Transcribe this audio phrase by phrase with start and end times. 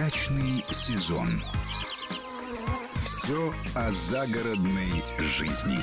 [0.00, 1.42] Дачный сезон.
[3.04, 5.78] Все о загородной жизни.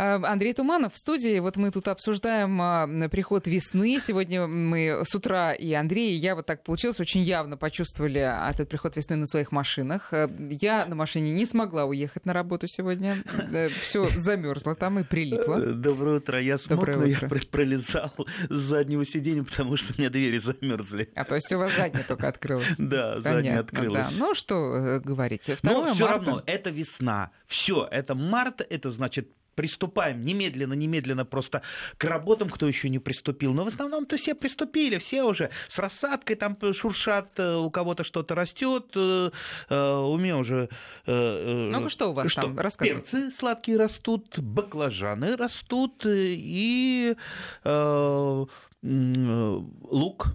[0.00, 1.38] А, Андрей Туманов в студии.
[1.40, 3.98] Вот мы тут обсуждаем а, приход весны.
[4.00, 8.70] Сегодня мы с утра и Андрей, и я вот так получилось, очень явно почувствовали этот
[8.70, 10.14] приход весны на своих машинах.
[10.14, 13.22] Э, я на машине не смогла уехать на работу сегодня.
[13.52, 15.56] Э, Все замерзло там и прилипло.
[15.56, 16.40] Э, Доброе утро.
[16.40, 17.40] Я смог, Доброе но я утро.
[17.50, 18.12] пролезал
[18.48, 21.10] с заднего сиденья, потому что у меня двери замерзли.
[21.14, 22.66] А то есть у вас задняя только открылась.
[22.78, 24.14] Да, задняя открылась.
[24.14, 24.18] да.
[24.18, 25.56] Ну, что э, говорите?
[25.60, 27.32] 2 Но все равно, это весна.
[27.46, 29.28] Все, это март, это значит
[29.60, 31.60] приступаем немедленно, немедленно просто
[31.98, 33.52] к работам, кто еще не приступил.
[33.52, 38.34] Но в основном-то все приступили, все уже с рассадкой там шуршат, э, у кого-то что-то
[38.34, 39.30] растет, э,
[39.68, 40.70] э, у меня уже...
[41.06, 42.58] Ну-ка, что у вас там?
[42.58, 43.02] Рассказывайте.
[43.02, 47.14] Перцы сладкие растут, баклажаны растут и
[48.82, 50.26] лук.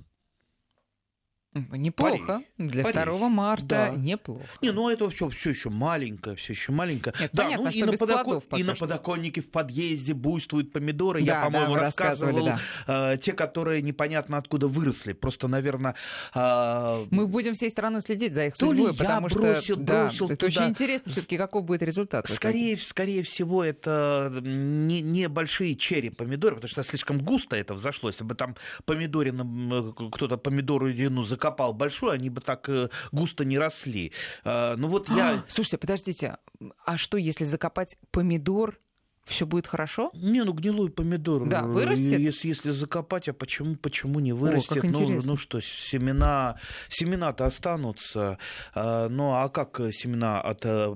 [1.55, 2.41] Неплохо.
[2.57, 2.69] Пари.
[2.69, 2.93] Для Пари.
[3.17, 3.89] 2 марта Да.
[3.89, 4.43] неплохо.
[4.61, 7.13] Не, ну это все, все еще маленькое, все еще маленькое.
[7.17, 9.49] Нет, да, понятно, ну что и на, без подоко- плодов пока и на подоконнике в
[9.49, 11.21] подъезде буйствуют помидоры.
[11.21, 13.13] Да, Я, да, по-моему, рассказывали, рассказывал.
[13.13, 15.13] э, те, которые непонятно откуда выросли.
[15.13, 15.95] Просто, наверное,
[16.33, 19.75] э, Мы будем всей страной следить за их То ли судьбой, я потому бросил- что
[19.77, 20.69] да, бросил это очень туда.
[20.69, 22.27] интересно все-таки, каков будет результат.
[22.27, 28.09] Скорее, скорее всего, это не, не большие черри помидоры, потому что слишком густо это взошло.
[28.09, 33.57] Если бы там помидорином э, кто-то помидорину закопал большую, они бы так э, густо не
[33.57, 34.11] росли.
[34.43, 35.29] Э, Ну вот я...
[35.31, 36.37] А, Слушайте, подождите,
[36.85, 38.79] а что, если закопать помидор,
[39.25, 40.11] все будет хорошо?
[40.13, 41.47] Не, ну гнилой помидор.
[41.47, 42.19] Да, э, вырастет?
[42.19, 44.75] Если, если закопать, а почему, почему не вырастет?
[44.75, 45.31] как ну, интересно.
[45.31, 46.57] ну что, семена,
[46.89, 48.37] семена-то останутся.
[48.73, 50.95] А, Ну а как э, семена от э,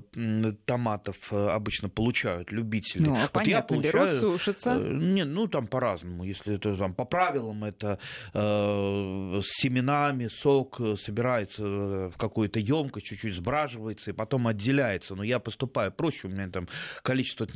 [0.64, 3.02] томатов э, обычно получают любители?
[3.02, 4.76] Ну, Вот понятно, я получаю, берут, сушатся.
[4.76, 6.24] э, Не, ну там по-разному.
[6.24, 7.98] Если это там по правилам, это
[8.32, 15.14] э, с семенами сок э, собирается э, в какую-то емкость, чуть-чуть сбраживается и потом отделяется.
[15.16, 16.68] Но я поступаю проще, у меня там
[17.02, 17.46] количество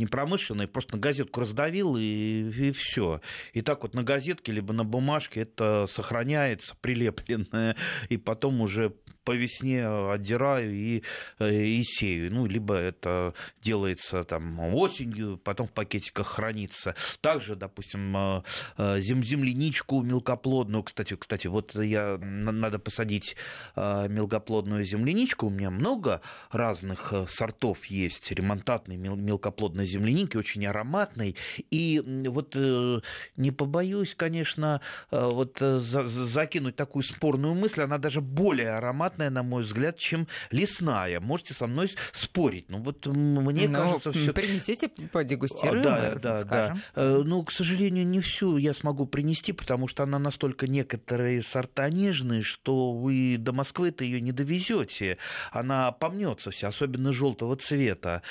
[0.64, 3.20] непромышленное, просто на газетку раздавил и, все.
[3.52, 7.76] И так вот на газетке либо на бумажке это сохраняется прилепленное,
[8.08, 8.92] и потом уже
[9.24, 11.02] по весне отдираю и,
[11.40, 12.30] и сею.
[12.30, 13.32] Ну, либо это
[13.62, 16.94] делается там осенью, потом в пакетиках хранится.
[17.22, 18.42] Также, допустим, э,
[18.76, 20.82] э, зем- земляничку мелкоплодную.
[20.82, 23.34] Кстати, кстати, вот я на- надо посадить
[23.76, 25.46] э, мелкоплодную земляничку.
[25.46, 26.20] У меня много
[26.50, 28.30] разных сортов есть.
[28.30, 31.36] Ремонтатной мел- мелкоплодной земляники, очень ароматной.
[31.70, 33.00] И м, вот э,
[33.36, 37.82] не побоюсь, конечно, э, вот э, за- за- закинуть такую спорную мысль.
[37.82, 41.20] Она даже более ароматная, на мой взгляд, чем лесная.
[41.20, 42.68] Можете со мной спорить.
[42.68, 46.80] Но вот мне Ну, кажется, все Принесите, подегустируем, да, э, да, скажем.
[46.94, 47.18] да.
[47.24, 52.42] Ну, к сожалению, не всю я смогу принести, потому что она настолько некоторые сорта нежные,
[52.42, 55.18] что вы до Москвы-то ее не довезете.
[55.50, 58.22] Она помнется вся, особенно желтого цвета.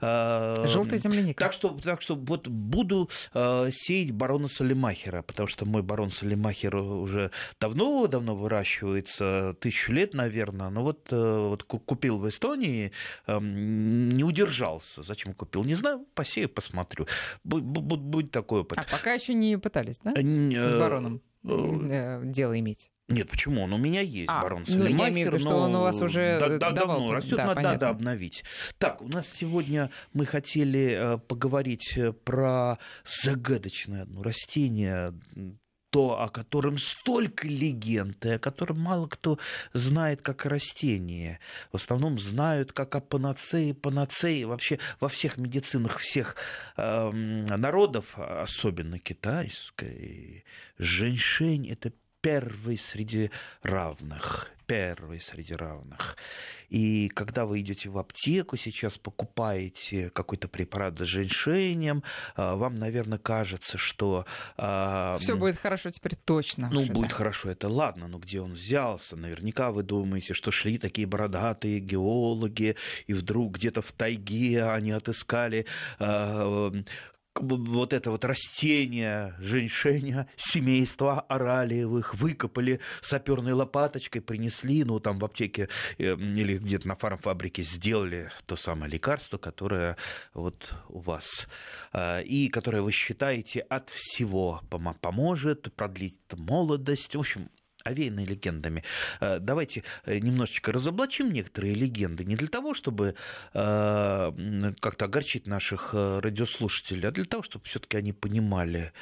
[0.00, 1.44] Желтая земляника.
[1.44, 6.76] Так что, так что вот буду э, сеять барона Салимахера, потому что мой барон Салимахер
[6.76, 10.70] уже давно-давно выращивается, тысячу лет, наверное.
[10.70, 12.92] Но вот, э, вот ку- купил в Эстонии,
[13.26, 15.02] эм, не удержался.
[15.02, 15.64] Зачем купил?
[15.64, 17.06] Не знаю, посею, посмотрю.
[17.44, 18.78] Бу- бу- бу- Будет такой опыт.
[18.78, 20.12] А пока еще не пытались, да?
[20.16, 20.20] Э,
[20.68, 22.90] С э, бароном э, э, дело иметь.
[23.10, 23.62] Нет, почему?
[23.64, 25.12] Он у меня есть, А, барон ну, я Салимахер.
[25.12, 27.42] имею в виду, что он у вас уже, да- э, да- давал, давно растет, да,
[27.46, 27.72] надо, понятно.
[27.72, 28.44] надо обновить.
[28.78, 35.12] Так, у нас сегодня мы хотели э, поговорить э, про загадочное одно растение,
[35.90, 39.40] то, о котором столько легенд, и о котором мало кто
[39.72, 41.40] знает как о растении.
[41.72, 44.46] В основном знают как о панацее, панацее.
[44.46, 46.36] Вообще во всех медицинах всех
[46.76, 50.44] эм, народов, особенно китайской,
[50.78, 53.30] женьшень– это первый среди
[53.62, 54.50] равных.
[54.66, 56.16] Первый среди равных.
[56.68, 62.04] И когда вы идете в аптеку, сейчас покупаете какой-то препарат с женьшенем,
[62.36, 64.26] а, вам, наверное, кажется, что...
[64.56, 66.70] а, Все будет хорошо теперь точно.
[66.70, 67.16] ну, уже, будет да.
[67.16, 69.16] хорошо, это ладно, но где он взялся?
[69.16, 72.76] Наверняка вы думаете, что шли такие бородатые геологи,
[73.08, 75.66] и вдруг где-то в тайге они отыскали
[75.98, 76.72] а,
[77.34, 85.68] вот это вот растение женьшеня семейства оралиевых, выкопали саперной лопаточкой, принесли, ну, там в аптеке
[85.98, 89.96] э, или где-то на фармфабрике сделали то самое лекарство, которое
[90.34, 91.46] вот у вас,
[91.92, 97.48] а, и которое вы считаете от всего помо- поможет, продлит молодость, в общем,
[97.84, 98.84] овеянные легендами.
[99.20, 102.24] Э, Давайте э, немножечко разоблачим некоторые легенды.
[102.24, 103.14] Не для того, чтобы
[103.54, 108.92] э, как-то огорчить наших радиослушателей, а для того, чтобы все-таки они понимали,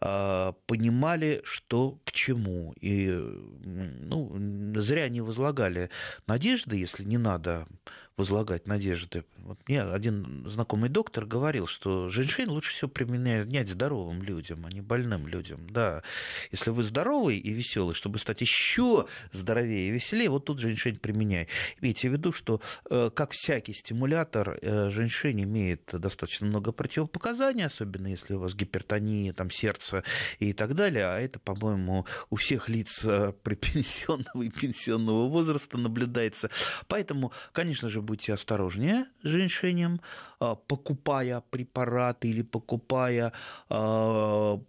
[0.00, 2.74] понимали, что к чему.
[2.80, 4.32] И ну,
[4.80, 5.90] зря не возлагали
[6.26, 7.68] надежды, если не надо
[8.16, 9.24] возлагать надежды.
[9.38, 14.80] Вот мне один знакомый доктор говорил, что женьшень лучше всего применять здоровым людям, а не
[14.80, 15.68] больным людям.
[15.70, 16.02] Да,
[16.50, 21.48] если вы здоровый и веселый, чтобы стать еще здоровее и веселее, вот тут женьшень применяй.
[21.80, 22.60] Имейте в виду, что
[22.90, 29.32] э, как всякий стимулятор, э, женьшень имеет достаточно много противопоказаний, особенно если у вас гипертония,
[29.32, 30.04] там, сердце
[30.38, 31.06] и так далее.
[31.06, 36.50] А это, по-моему, у всех лиц э, предпенсионного и пенсионного возраста наблюдается.
[36.88, 40.00] Поэтому, конечно же, будьте осторожнее с женьшенем,
[40.40, 43.32] а, покупая препараты или покупая
[43.68, 44.60] а,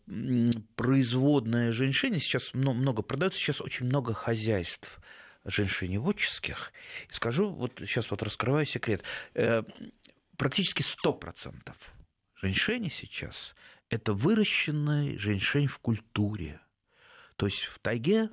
[0.76, 2.20] производное женьшень.
[2.20, 5.00] Сейчас много продается, сейчас очень много хозяйств
[5.46, 6.72] женьшеневодческих.
[7.10, 9.04] Скажу, вот сейчас вот раскрываю секрет.
[9.34, 9.64] Э,
[10.38, 11.74] практически 100%
[12.42, 13.56] женьшени сейчас–
[13.90, 16.60] это выращенный женьшень в культуре.
[17.36, 18.30] То есть в тайге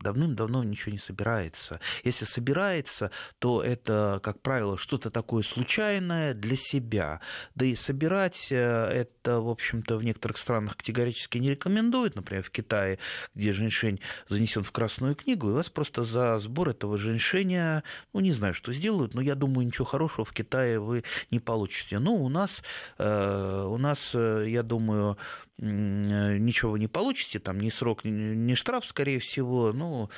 [0.00, 1.80] давным-давно ничего не собирается.
[2.04, 7.20] Если собирается, то это, как правило, что-то такое случайное для себя.
[7.54, 12.16] Да и собирать э, это, в общем-то, в некоторых странах категорически не рекомендуют.
[12.16, 12.98] Например, в Китае,
[13.34, 17.82] где женьшень занесен в Красную книгу, и вас просто за сбор этого женьшеня,
[18.12, 21.98] ну, не знаю, что сделают, но я думаю, ничего хорошего в Китае вы не получите.
[21.98, 22.62] Ну, у нас,
[22.98, 25.18] э, у нас э, я думаю,
[25.60, 30.10] ничего вы не получите, там ни срок, ни штраф, скорее всего, ну,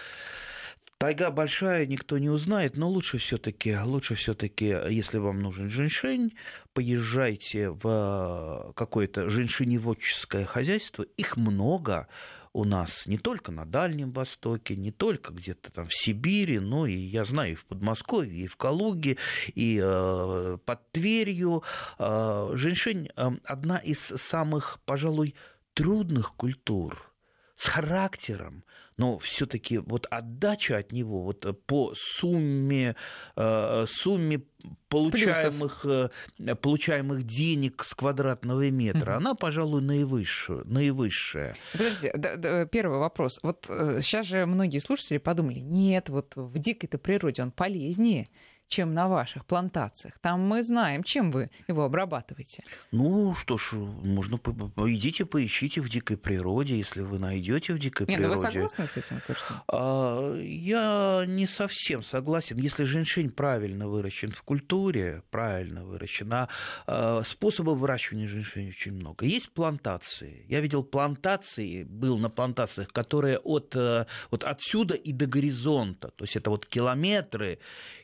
[1.03, 6.35] Тайга большая, никто не узнает, но лучше все-таки, лучше все-таки, если вам нужен женьшень,
[6.75, 12.06] поезжайте в какое-то женьшеневодческое хозяйство, их много,
[12.53, 16.95] у нас не только на Дальнем Востоке, не только где-то там в Сибири, но и,
[16.95, 19.17] я знаю, и в Подмосковье, и в Калуге,
[19.55, 21.63] и э, под Тверью.
[21.99, 25.35] Э, женьшень э, одна из самых, пожалуй,
[25.75, 27.12] трудных культур
[27.57, 28.65] с характером,
[28.97, 32.95] но все-таки вот отдача от него вот э, по сумме,
[33.37, 34.43] э, сумме
[34.89, 36.11] получаемых, Плюсов.
[36.39, 39.19] Э, получаемых денег с квадратного метра, угу.
[39.19, 40.63] она, пожалуй, наивысшая.
[40.65, 41.57] наивысшая.
[41.73, 43.39] Подожди, да, да, первый вопрос.
[43.43, 48.27] Вот сейчас же многие слушатели подумали, нет, вот в дикой-то природе он полезнее
[48.73, 50.19] чем на ваших плантациях.
[50.21, 52.65] Там мы знаем, чем вы его обрабатываете.
[52.91, 58.19] Ну что ж, можно идите поищите в дикой природе, если вы найдете в дикой Нет,
[58.19, 58.41] природе.
[58.41, 59.63] Ну вы согласны с этим утверждением?
[59.69, 62.57] А, я не совсем согласен.
[62.57, 66.49] Если женьшень правильно выращен в культуре, правильно выращен, а,
[66.87, 69.27] а способов выращивания женьшень очень много.
[69.27, 70.47] Есть плантации.
[70.49, 76.25] Я видел плантации, был на плантациях, которые от, э, вот отсюда и до горизонта, то
[76.25, 77.59] есть это вот километры,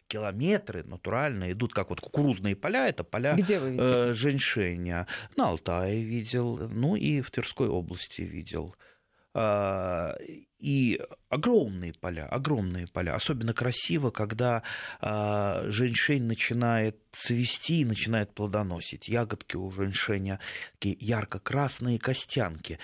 [0.08, 4.10] километры натурально идут, как вот кукурузные поля, это поля Где вы видели?
[4.10, 5.06] э, женьшеня.
[5.36, 8.74] На Алтае видел, ну и в Тверской области видел.
[9.34, 10.16] А,
[10.58, 13.14] и огромные поля, огромные поля.
[13.14, 14.62] Особенно красиво, когда
[15.00, 19.08] э, женьшень начинает цвести и начинает плодоносить.
[19.08, 20.40] Ягодки у женьшеня
[20.74, 22.78] такие ярко-красные костянки.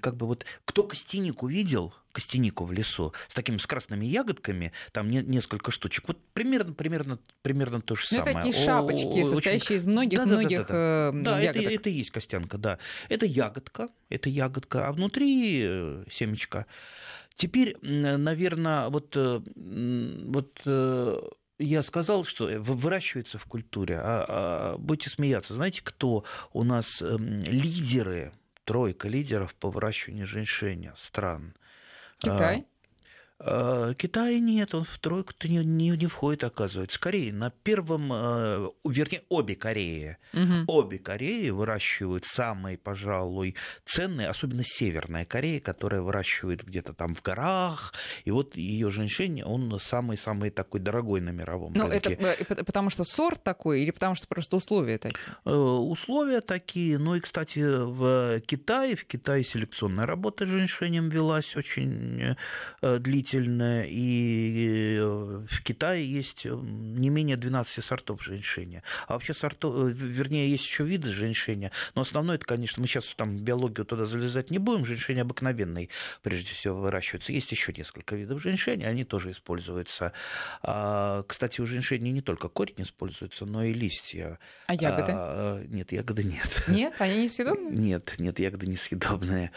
[0.00, 5.10] Как бы вот кто костянику видел, костянику в лесу с такими с красными ягодками, там
[5.10, 6.08] не, несколько штучек.
[6.08, 8.36] Вот примерно, примерно, примерно то же ну, самое.
[8.36, 9.76] Это такие шапочки, О, состоящие очень...
[9.76, 11.30] из многих, да, многих да, да, да, да.
[11.30, 12.78] да это, это и есть костянка, да.
[13.08, 16.66] Это ягодка, это ягодка, а внутри э, семечко.
[17.38, 19.40] Теперь, наверное, вот, э,
[20.24, 21.20] вот э,
[21.60, 25.54] я сказал, что выращивается в культуре, а, а будете смеяться.
[25.54, 28.32] Знаете, кто у нас эм, лидеры,
[28.64, 31.54] тройка лидеров по выращиванию женьшеня стран?
[32.18, 32.66] Китай?
[33.40, 36.98] Э, Китая нет, он в тройку-то не, не, не входит, оказывается.
[36.98, 40.64] Корея на первом, э, вернее, обе Кореи, угу.
[40.66, 43.54] обе Кореи выращивают самые, пожалуй,
[43.86, 49.78] ценные, особенно Северная Корея, которая выращивает где-то там в горах, и вот ее женьшень, он
[49.78, 52.14] самый-самый такой дорогой на мировом ну, рынке.
[52.14, 55.20] Это потому что сорт такой или потому что просто условия такие?
[55.44, 61.54] Э, условия такие, ну и, кстати, в Китае, в Китае селекционная работа с женьшенем велась
[61.54, 62.36] очень
[62.82, 68.82] длительно длительная, и э, в Китае есть э, не менее 12 сортов женьшеня.
[69.06, 73.14] А вообще сортов, э, вернее, есть еще виды женьшеня, но основное это, конечно, мы сейчас
[73.16, 75.90] там биологию туда залезать не будем, женьшень обыкновенный
[76.22, 77.32] прежде всего выращивается.
[77.32, 80.12] Есть еще несколько видов женьшеня, они тоже используются.
[80.62, 84.38] А, кстати, у женьшеня не только корень используется, но и листья.
[84.66, 85.12] А ягоды?
[85.14, 86.64] А, нет, ягоды нет.
[86.68, 86.94] Нет?
[86.98, 87.76] Они не съедобные?
[87.76, 89.52] Нет, нет, ягоды не съедобные,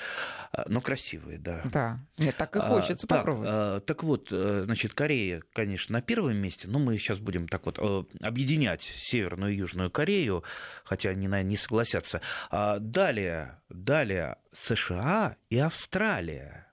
[0.52, 1.62] а, но красивые, да.
[1.66, 3.50] Да, нет, так и хочется а, попробовать.
[3.50, 7.66] Так, так вот, э, значит, Корея, конечно, на первом месте, но мы сейчас будем так
[7.66, 10.44] вот э, объединять Северную и Южную Корею,
[10.84, 12.22] хотя они, наверное, не согласятся.
[12.50, 16.71] А далее, далее США и Австралия.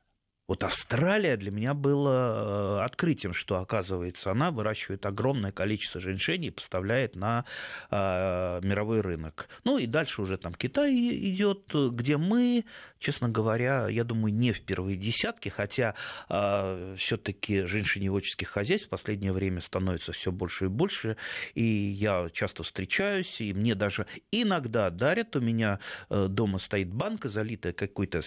[0.49, 6.51] Вот Австралия для меня была э, открытием, что, оказывается, она выращивает огромное количество женьшеней и
[6.51, 7.45] поставляет на
[7.91, 9.51] э, мировой рынок.
[9.65, 12.65] Ну и дальше уже там Китай идет, где мы,
[12.99, 15.95] честно говоря, я думаю, не в первые десятки, хотя
[16.31, 21.19] э, все-таки женьшеневодческих хозяйств в последнее время становится все больше и больше,
[21.55, 25.79] и я часто встречаюсь, и мне даже иногда дарят, у меня
[26.09, 28.23] э, дома стоит банка, залитая какой-то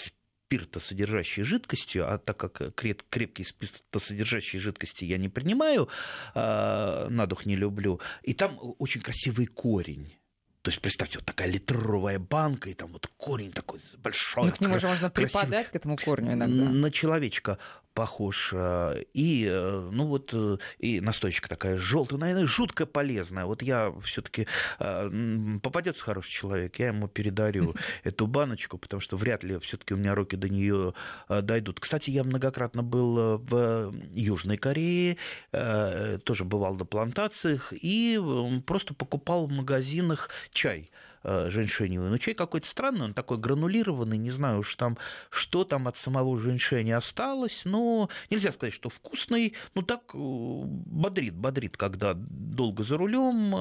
[0.51, 5.88] спиртосодержащей жидкостью, а так как крепкие спиртосодержащие жидкости я не принимаю,
[6.34, 10.13] а, на дух не люблю, и там очень красивый корень.
[10.62, 14.46] То есть, представьте, вот такая литровая банка, и там вот корень такой большой.
[14.46, 16.65] Ну, к нему же можно красивый, припадать, к этому корню иногда.
[16.70, 17.58] На человечка
[17.93, 18.51] похож.
[18.53, 23.45] Э, и, э, ну вот, э, и настойчика такая желтая, наверное, жутко полезная.
[23.45, 29.60] Вот я все-таки попадется хороший человек, я ему передарю эту баночку, потому что вряд ли
[29.60, 30.93] все-таки у меня руки до нее
[31.29, 31.79] дойдут.
[31.79, 35.17] Кстати, я многократно был в Южной Корее,
[35.51, 38.19] тоже бывал на плантациях, и
[38.65, 40.91] просто покупал в магазинах чай
[41.23, 42.09] Э, женьшеневый.
[42.09, 44.97] Но чай какой-то странный, он такой гранулированный, не знаю уж там,
[45.29, 51.35] что там от самого женьшеня осталось, но нельзя сказать, что вкусный, ну так э, бодрит,
[51.35, 53.53] бодрит, когда долго за рулем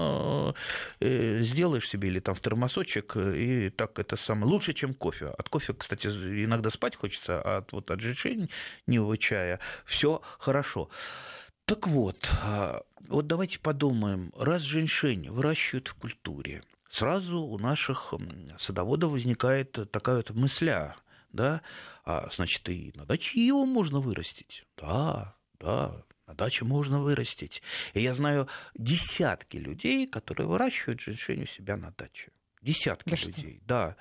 [1.00, 5.26] э, сделаешь себе или там в термосочек, и так это самое, лучше, чем кофе.
[5.26, 10.88] От кофе, кстати, иногда спать хочется, а от, вот от женьшеневого чая все хорошо.
[11.66, 18.12] Так вот, а, вот давайте подумаем, раз женьшень выращивают в культуре, сразу у наших
[18.58, 20.96] садоводов возникает такая вот мысля,
[21.32, 21.62] да,
[22.04, 24.64] а, значит, и на даче его можно вырастить.
[24.76, 27.62] Да, да, на даче можно вырастить.
[27.94, 32.30] И я знаю десятки людей, которые выращивают женьшень у себя на даче.
[32.62, 33.66] Десятки да людей, что?
[33.66, 33.96] да,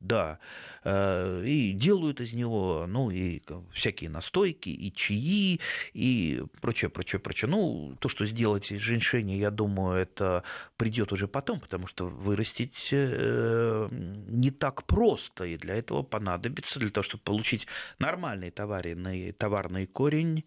[0.00, 0.38] да.
[0.84, 3.40] Э, и делают из него, ну, и
[3.72, 5.60] всякие настойки, и чаи,
[5.94, 7.50] и прочее, прочее, прочее.
[7.50, 10.44] Ну, то, что сделать из женьшеня, я думаю, это
[10.76, 16.90] придет уже потом, потому что вырастить э, не так просто, и для этого понадобится, для
[16.90, 17.66] того, чтобы получить
[17.98, 20.44] нормальный товарный, товарный корень,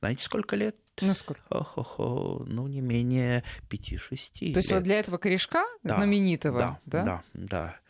[0.00, 0.76] знаете, сколько лет?
[1.00, 1.42] Ну, сколько?
[1.50, 1.98] Ох-ох,
[2.46, 7.04] ну, не менее 5-6 То есть вот для этого корешка да, знаменитого, да?
[7.04, 7.80] Да, да, да.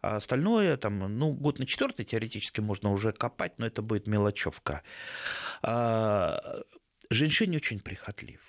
[0.00, 4.82] А остальное, там, ну, год на четвертый теоретически можно уже копать, но это будет мелочевка.
[5.62, 6.62] А,
[7.08, 8.42] женьшень очень прихотлив.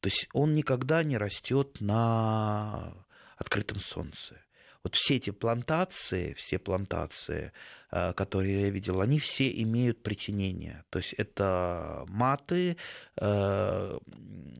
[0.00, 2.94] То есть он никогда не растет на
[3.36, 4.40] открытом солнце.
[4.82, 7.52] Вот все эти плантации, все плантации,
[7.90, 10.84] которые я видел, они все имеют притенение.
[10.90, 12.76] То есть это маты,
[13.16, 13.98] э,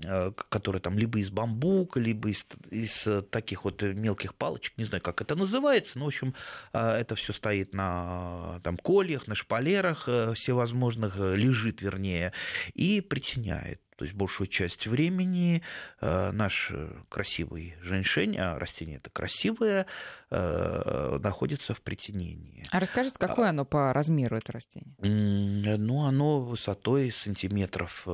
[0.04, 5.02] э, которые там либо из бамбука, либо из, из таких вот мелких палочек, не знаю,
[5.02, 6.34] как это называется, но, в общем,
[6.72, 10.04] это все стоит на там, кольях, на шпалерах
[10.34, 12.32] всевозможных, лежит, вернее,
[12.74, 13.80] и притеняет.
[13.96, 15.62] То есть большую часть времени
[16.00, 16.70] э, наш
[17.08, 19.86] красивый женьшень, а растение это красивое,
[20.30, 22.62] э, находится в притенении.
[22.70, 24.96] А расскажите, какое а, оно по размеру, это растение?
[24.98, 28.06] Ну, оно высотой сантиметров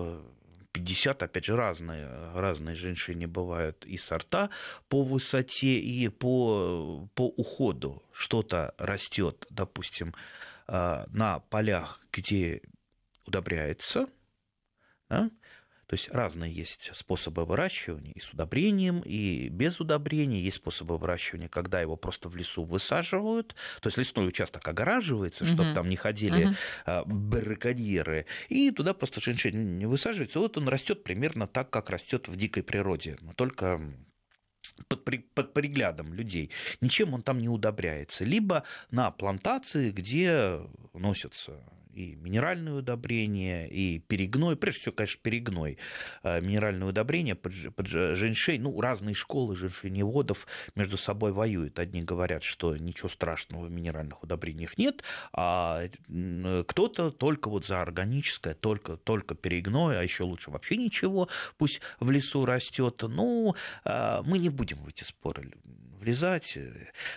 [0.72, 4.50] 50, э, опять же, разные, разные женьшени бывают и сорта
[4.88, 8.02] по высоте, и по, по уходу.
[8.12, 10.14] Что-то растет, допустим,
[10.68, 12.62] на полях, где
[13.26, 14.06] удобряется,
[15.08, 15.30] да?
[15.92, 20.40] То есть разные есть способы выращивания и с удобрением, и без удобрения.
[20.40, 23.54] Есть способы выращивания, когда его просто в лесу высаживают.
[23.82, 25.74] То есть лесной участок огораживается, чтобы uh-huh.
[25.74, 26.56] там не ходили
[26.86, 27.04] uh-huh.
[27.04, 28.24] баррикадьеры.
[28.48, 30.38] И туда просто женьшень не высаживается.
[30.38, 33.18] Вот он растет примерно так, как растет в дикой природе.
[33.20, 33.78] Но только
[34.88, 38.24] под, при, под приглядом людей, ничем он там не удобряется.
[38.24, 40.58] Либо на плантации, где
[40.94, 41.62] носятся
[41.94, 45.78] и минеральные удобрения, и перегной, прежде всего, конечно, перегной,
[46.22, 51.78] а, минеральные удобрения под, под женьшень, ну, разные школы женьшеневодов между собой воюют.
[51.78, 55.84] Одни говорят, что ничего страшного в минеральных удобрениях нет, а
[56.66, 62.10] кто-то только вот за органическое, только, только перегной, а еще лучше вообще ничего, пусть в
[62.10, 63.02] лесу растет.
[63.02, 65.52] Ну, а, мы не будем в эти споры
[66.02, 66.58] влезать.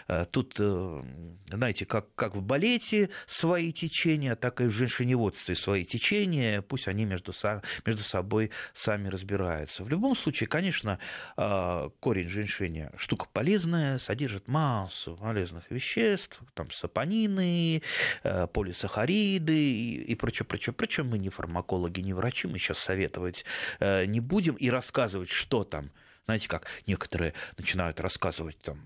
[0.08, 1.04] Э, тут, э,
[1.48, 7.06] знаете, как, как в балете свои течения, так и в женщиневодстве свои течения, пусть они
[7.06, 7.34] между,
[7.86, 9.84] между собой сами разбираются.
[9.84, 11.00] В любом случае, конечно,
[11.36, 17.82] э, корень женьшеня штука полезная, содержит массу полезных веществ, там сапонины,
[18.54, 21.06] полисахариды и прочее, прочее, прочее.
[21.06, 23.46] Мы не фармакологи, не врачи, мы сейчас советовать
[23.80, 25.90] не будем и рассказывать, что там
[26.26, 28.80] знаете, как некоторые начинают рассказывать там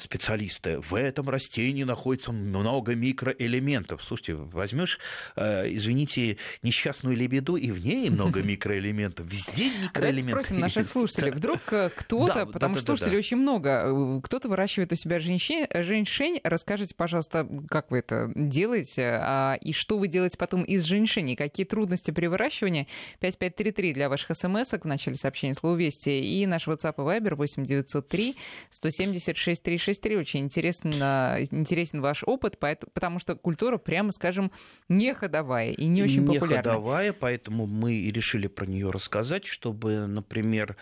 [0.00, 4.02] специалисты, в этом растении находится много микроэлементов.
[4.02, 4.98] Слушайте, возьмешь,
[5.36, 9.26] извините, несчастную лебеду, и в ней много микроэлементов.
[9.26, 9.92] Везде микроэлементы.
[9.94, 11.32] Давайте спросим наших слушателей.
[11.32, 16.40] Вдруг кто-то, да, потому что слушателей очень много, кто-то выращивает у себя женьшень.
[16.42, 21.66] Расскажите, пожалуйста, как вы это делаете, а, и что вы делаете потом из женьшени, какие
[21.66, 22.88] трудности при выращивании.
[23.20, 28.36] 5533 для ваших смс в начале сообщения слово «Вести» и наш WhatsApp и Viber 8903
[28.70, 30.16] 176 363.
[30.16, 34.52] Очень интересно, интересен ваш опыт, потому что культура, прямо скажем,
[34.88, 36.48] не ходовая и не очень популярная.
[36.48, 40.76] Не ходовая, поэтому мы и решили про нее рассказать, чтобы, например,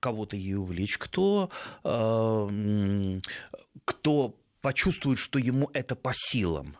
[0.00, 1.50] кого-то ей увлечь, кто,
[1.84, 3.20] э,
[3.84, 6.76] кто почувствует, что ему это по силам.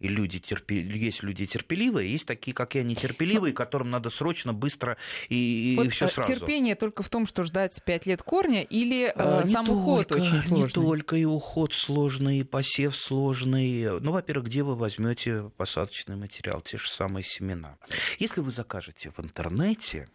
[0.00, 0.76] И люди терпи...
[0.76, 4.96] есть люди терпеливые, есть такие, как я, нетерпеливые, которым надо срочно, быстро
[5.28, 6.32] и, вот и все сразу.
[6.32, 10.42] Терпение только в том, что ждать пять лет корня, или а, сам только, уход очень
[10.42, 10.58] сложный?
[10.60, 14.00] Не только и уход сложный, и посев сложный.
[14.00, 17.76] Ну, во-первых, где вы возьмете посадочный материал, те же самые семена.
[18.18, 20.08] Если вы закажете в интернете,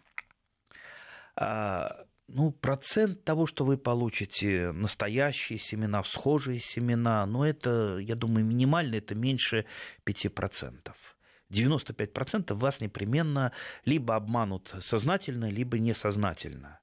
[1.35, 8.45] а, ну, процент того, что вы получите настоящие семена, схожие семена, ну, это, я думаю,
[8.45, 9.65] минимально, это меньше
[10.05, 10.91] 5%.
[11.51, 13.51] 95% вас непременно
[13.85, 16.79] либо обманут сознательно, либо несознательно.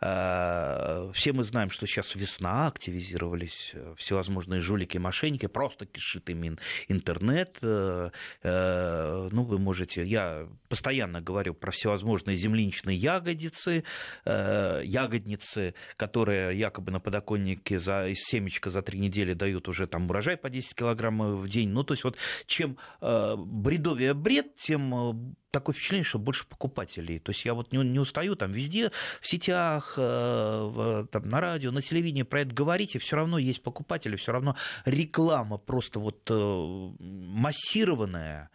[0.00, 6.58] Э, все мы знаем, что сейчас весна, активизировались э, всевозможные жулики, мошенники, просто кишит им
[6.88, 7.58] интернет.
[7.62, 8.10] Э,
[8.42, 10.04] ну, вы можете...
[10.04, 13.84] Я постоянно говорю про всевозможные земляничные ягодицы,
[14.24, 20.36] ягодницы, которые якобы на подоконнике за, из семечка за три недели дают уже там урожай
[20.36, 21.68] по 10 килограммов в день.
[21.68, 22.16] Ну, то есть вот
[22.46, 27.18] чем бредовее бред, тем такое впечатление, что больше покупателей.
[27.20, 28.90] То есть я вот не, не устаю там везде,
[29.20, 33.62] в сетях, э, там, на радио, на телевидении про это говорить, и все равно есть
[33.62, 38.50] покупатели, все равно реклама просто вот э, массированная.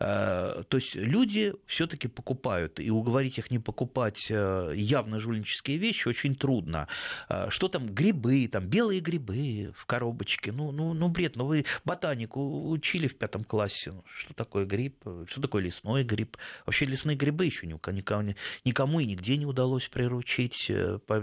[0.00, 6.08] Э, то есть люди все-таки покупают, и уговорить их не покупать э, явно жульнические вещи
[6.08, 6.88] очень трудно.
[7.28, 11.66] Э, что там, грибы, там белые грибы в коробочке, ну, ну, ну бред, ну вы
[11.84, 16.38] ботанику учили в пятом классе, ну, что такое гриб, что такое лесной гриб.
[16.64, 20.70] Вообще лесные грибы еще никому, никому и нигде не удалось приручить,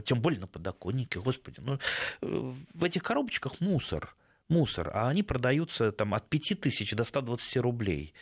[0.05, 1.59] тем более на подоконнике, господи.
[1.59, 1.79] Ну,
[2.21, 4.15] в этих коробочках мусор
[4.49, 8.13] мусор, а они продаются там от 5 тысяч до 120 рублей.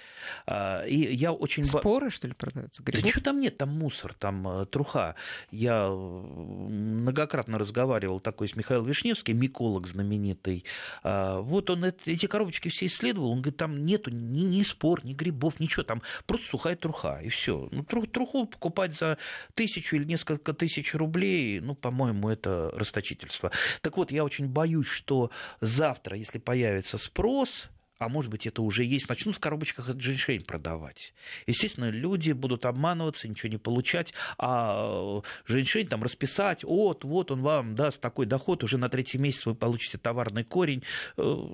[0.48, 1.64] А, и я очень...
[1.64, 2.82] Споры, что ли, продаются?
[2.84, 3.04] Грибов?
[3.04, 5.16] Да что там нет, там мусор, там э, труха.
[5.52, 10.66] Я многократно разговаривал такой с Михаилом Вишневским, миколог знаменитый.
[11.04, 15.14] А, вот он эти коробочки все исследовал, он говорит, там нету ни, ни спор, ни
[15.14, 17.70] грибов, ничего, там просто сухая труха, и все.
[17.72, 19.18] Ну, труху покупать за
[19.54, 23.52] тысячу или несколько тысяч рублей, ну, по-моему, это расточительство.
[23.82, 25.30] Так вот, я очень боюсь, что
[25.62, 30.44] завтра если появится спрос, а может быть, это уже есть, начнут в коробочках от женьшень
[30.44, 31.14] продавать.
[31.48, 37.76] Естественно, люди будут обманываться, ничего не получать, а женьшень там расписать, вот, вот он вам
[37.76, 40.84] даст такой доход, уже на третий месяц вы получите товарный корень.
[41.18, 41.48] Э,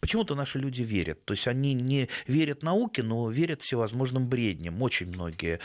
[0.00, 1.24] почему-то наши люди верят.
[1.24, 5.58] То есть они не верят науке, но верят всевозможным бредням, очень многие.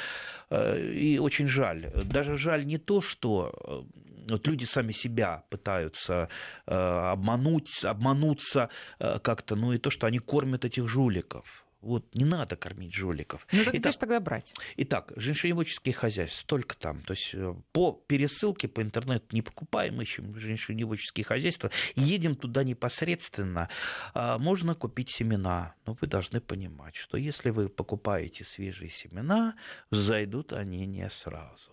[0.50, 1.92] Э, и очень жаль.
[2.06, 6.30] Даже жаль не то, что э, вот люди сами себя пытаются
[6.66, 11.66] э, обмануть, обмануться э, как-то, ну и то, что они кормят этих жуликов.
[11.86, 13.48] Вот не надо кормить жуликов.
[13.52, 14.56] Ну так где же тогда брать?
[14.78, 17.04] Итак, женьшеневодческие хозяйства только там.
[17.04, 23.70] То есть э, по пересылке по интернету не покупаем, ищем женьшеневодческие хозяйства, едем туда непосредственно.
[24.16, 29.56] А, можно купить семена, но вы должны понимать, что если вы покупаете свежие семена,
[29.92, 31.72] зайдут они не сразу.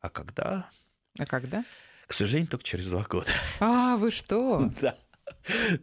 [0.00, 0.70] А когда?
[1.18, 1.64] А когда?
[2.06, 3.30] К сожалению, только через два года.
[3.60, 4.70] А, вы что?
[4.80, 4.96] Да.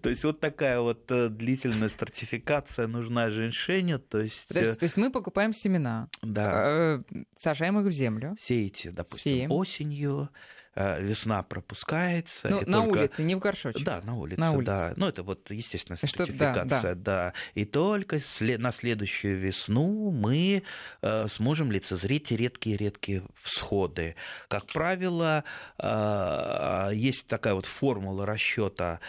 [0.02, 3.98] То есть вот такая вот э, длительная стратификация нужна женьшеню.
[4.00, 6.52] То есть, Подожди, то есть мы покупаем семена, да.
[6.66, 7.02] Э,
[7.38, 8.36] сажаем их в землю.
[8.40, 9.52] Сеете, допустим, Сеем.
[9.52, 10.36] осенью, Э,
[10.76, 12.50] весна пропускается.
[12.50, 13.00] Ну, на только...
[13.00, 13.84] улице, не в горшочке.
[13.84, 14.66] Да, на улице, на улице.
[14.66, 14.94] да.
[14.96, 16.96] Ну, это вот естественная сертификация, да, да.
[16.96, 17.34] да.
[17.56, 20.64] И только на следующую весну мы
[21.02, 24.16] э, сможем лицезреть редкие-редкие всходы.
[24.48, 25.44] Как правило,
[25.78, 29.00] э, есть такая вот формула расчета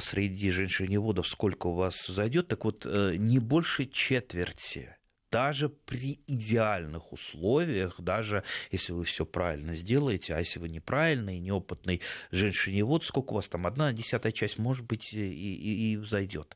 [0.00, 4.96] среди женщиневодов, сколько у вас зайдет, так вот, не больше четверти
[5.32, 12.02] даже при идеальных условиях, даже если вы все правильно сделаете, а если вы неправильный, неопытный
[12.30, 16.54] женщиневод, сколько у вас там, одна десятая часть, может быть, и, и, и взойдет.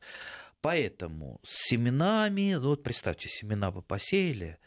[0.61, 4.59] Поэтому с семенами, ну вот представьте, семена вы посеяли,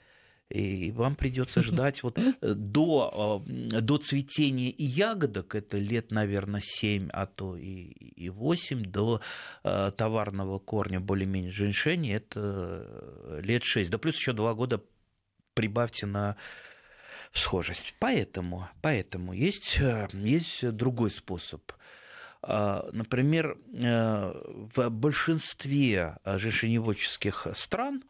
[0.51, 6.61] И вам придется ждать вот э, до, а, до цветения и ягодок, это лет, наверное,
[6.61, 9.21] 7, а то и 8, до
[9.63, 13.91] э, товарного корня более-менее женьшени, это лет 6.
[13.91, 14.83] Да плюс еще 2 года
[15.55, 16.37] прибавьте на
[17.33, 17.95] схожесть.
[18.01, 21.63] Поэтому, поэтому есть, э, есть другой способ.
[22.43, 28.10] А, например, в большинстве женщиневодческих стран Э,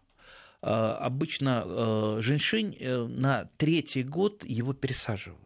[0.66, 5.40] обычно э, женьшень э, на третий год его пересаживают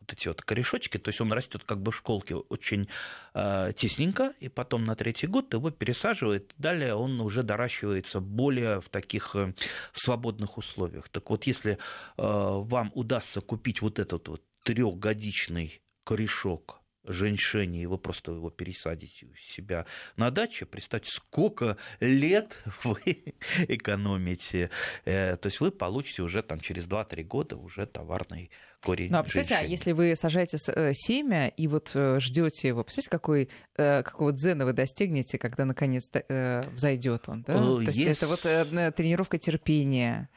[0.00, 2.88] вот эти вот корешочки, то есть он растет как бы в школке очень
[3.32, 8.88] э, тесненько, и потом на третий год его пересаживает, далее он уже доращивается более в
[8.88, 9.54] таких э,
[9.92, 11.08] свободных условиях.
[11.08, 11.78] Так вот, если
[12.16, 19.86] вам удастся купить вот этот вот трехгодичный корешок женьшени, его просто его пересадите у себя
[20.16, 23.34] на даче, представьте, сколько лет вы
[23.68, 24.70] экономите.
[25.04, 28.50] Э, то есть вы получите уже там через 2-3 года уже товарный
[28.82, 29.10] корень.
[29.10, 33.10] Ну, а представьте, а если вы сажаете э, семя и вот э, ждете его, представьте,
[33.10, 37.56] какой, какого дзена вы достигнете, когда наконец-то взойдет он, да?
[37.56, 40.28] То есть это вот тренировка терпения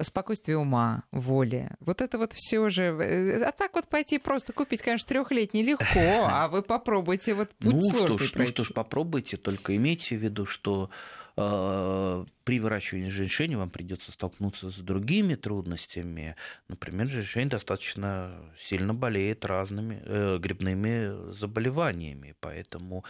[0.00, 1.70] спокойствие ума, воли.
[1.80, 2.82] Вот это вот все же.
[2.82, 7.74] Э, а так вот пойти просто купить, конечно, трехлетний легко, а вы попробуйте вот путь
[7.74, 8.54] ну, сложный что ж, пройти.
[8.56, 10.90] Ну что ж, попробуйте, только имейте в виду, что
[11.36, 16.34] э, при выращивании женьшени вам придется столкнуться с другими трудностями.
[16.68, 23.04] Например, женьшень достаточно сильно болеет разными э, грибными заболеваниями, поэтому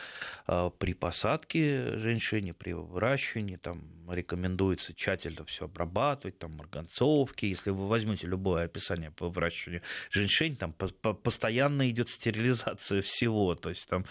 [0.48, 7.46] э, при посадке женьшени, при выращивании там рекомендуется тщательно все обрабатывать, там марганцовки.
[7.46, 13.68] Если вы возьмете любое описание по выращиванию женьшень, там по постоянно идет стерилизация всего, то
[13.68, 14.04] есть там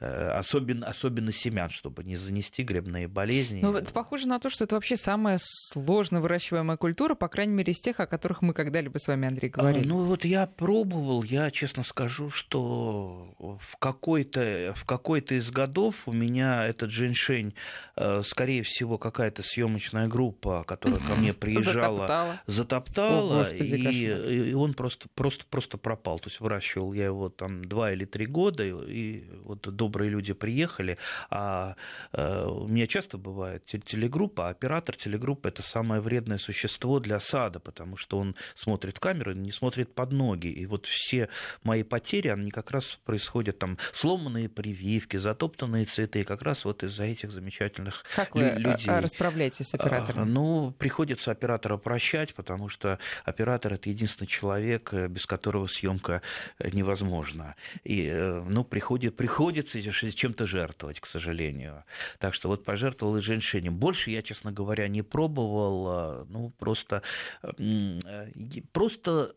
[0.00, 3.60] э, особенно, особенно семян, чтобы не занести грибные болезни.
[3.60, 7.52] Ну, это похоже на то, что это это вообще самая сложно выращиваемая культура, по крайней
[7.52, 9.84] мере, из тех, о которых мы когда-либо с вами, Андрей, говорили.
[9.84, 15.96] А, ну вот я пробовал, я честно скажу, что в какой-то в какой-то из годов
[16.06, 17.54] у меня этот женьшень,
[17.96, 24.50] э, скорее всего, какая-то съемочная группа, которая ко мне приезжала, затоптала, затоптала О, Господи, и,
[24.50, 26.18] и он просто, просто, просто пропал.
[26.18, 30.96] То есть выращивал я его там два или три года, и вот добрые люди приехали,
[31.28, 31.76] а
[32.12, 37.58] э, у меня часто бывает телегруппа, а оператор телегруппы это самое вредное существо для сада,
[37.58, 40.46] потому что он смотрит в камеру, не смотрит под ноги.
[40.46, 41.28] И вот все
[41.64, 47.04] мои потери, они как раз происходят там сломанные прививки, затоптанные цветы, как раз вот из-за
[47.04, 48.88] этих замечательных как вы людей.
[48.88, 50.32] расправляетесь с оператором?
[50.32, 56.22] Ну, приходится оператора прощать, потому что оператор это единственный человек, без которого съемка
[56.72, 57.56] невозможна.
[57.82, 61.82] И, э, ну, приходит, приходится чем-то жертвовать, к сожалению.
[62.20, 63.72] Так что вот пожертвовал и женщине.
[63.72, 65.88] Больше я, честно говоря, не пробовал.
[65.88, 67.02] А, ну, просто,
[67.42, 67.98] э,
[68.72, 69.34] просто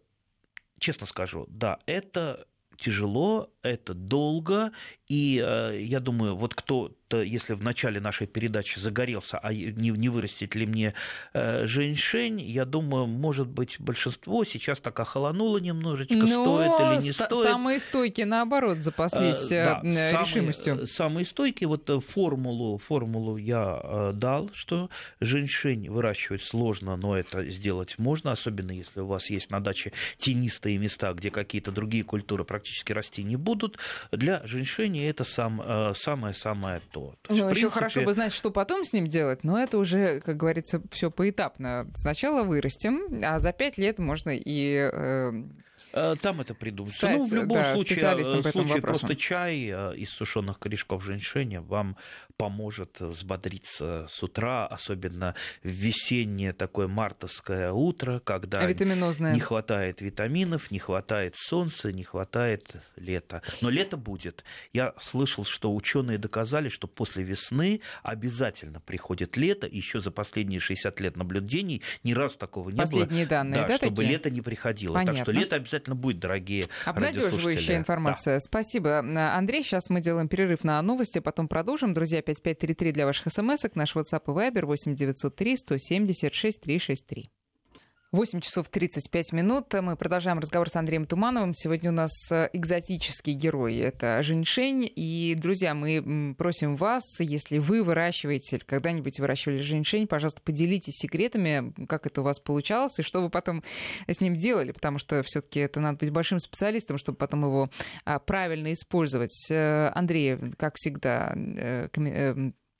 [0.79, 2.47] честно скажу, да, это
[2.77, 4.71] тяжело, это долго,
[5.07, 10.09] и э, я думаю, вот кто-то, если в начале нашей передачи загорелся, а не, не
[10.09, 10.95] вырастет ли мне
[11.33, 17.11] э, женьшень, я думаю, может быть, большинство сейчас так охолонуло немножечко, Но стоит или не
[17.11, 17.47] ст- стоит.
[17.47, 20.73] Самые стойкие, наоборот, запаслись э, да, решимостью.
[20.73, 24.89] Самые, самые стойкие, вот э, формулу, формулу я э, дал, что
[25.19, 30.79] женьшень выращивать сложно, но это сделать можно, особенно если у вас есть на даче тенистые
[30.79, 33.77] места, где какие-то другие культуры практически расти не будут.
[34.11, 37.15] Для женьшени растение это сам, э, самое-самое то.
[37.21, 37.59] то есть, ну, принципе...
[37.59, 41.11] еще хорошо бы знать, что потом с ним делать, но это уже, как говорится, все
[41.11, 41.87] поэтапно.
[41.95, 45.31] Сначала вырастим, а за пять лет можно и э,
[45.95, 46.97] Э, там это придумается.
[46.97, 49.55] Стать, ну, в любом да, случае, э, случае просто чай
[49.95, 51.95] из сушеных корешков женьшеня вам
[52.37, 60.71] поможет взбодриться с утра, особенно в весеннее такое мартовское утро, когда а не хватает витаминов,
[60.71, 63.41] не хватает солнца, не хватает лета.
[63.61, 64.43] Но лето будет.
[64.73, 69.67] Я слышал, что ученые доказали, что после весны обязательно приходит лето.
[69.67, 73.05] Еще за последние 60 лет наблюдений ни разу такого не Последние было.
[73.05, 74.11] Последние данные, да, да чтобы такие?
[74.11, 74.93] лето не приходило.
[74.93, 75.15] Понятно.
[75.15, 78.35] Так что лето обязательно будет, дорогие Обнадеживающая информация.
[78.35, 78.39] Да.
[78.41, 79.63] Спасибо, Андрей.
[79.63, 81.93] Сейчас мы делаем перерыв на новости, потом продолжим.
[81.93, 83.75] Друзья, 5533 для ваших смс-ок.
[83.75, 87.29] Наш WhatsApp и Viber 8903 176 363.
[88.15, 89.73] 8 часов 35 минут.
[89.73, 91.53] Мы продолжаем разговор с Андреем Тумановым.
[91.53, 93.75] Сегодня у нас э, экзотический герой.
[93.75, 94.89] Это женьшень.
[94.95, 102.07] И, друзья, мы просим вас, если вы выращиваете когда-нибудь выращивали женьшень, пожалуйста, поделитесь секретами, как
[102.07, 103.63] это у вас получалось, и что вы потом
[104.07, 107.69] с ним делали, потому что все таки это надо быть большим специалистом, чтобы потом его
[108.05, 109.47] а, правильно использовать.
[109.51, 111.89] Э, Андрей, как всегда, э,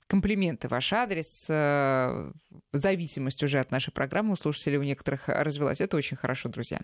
[0.06, 1.46] комплименты ваш адрес.
[1.48, 2.30] Э,
[2.72, 5.80] зависимость уже от нашей программы у слушателей у некоторых развелась.
[5.80, 6.80] Это очень хорошо, друзья.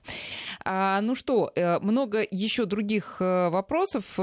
[0.64, 4.18] А, ну что, э, много еще других э, вопросов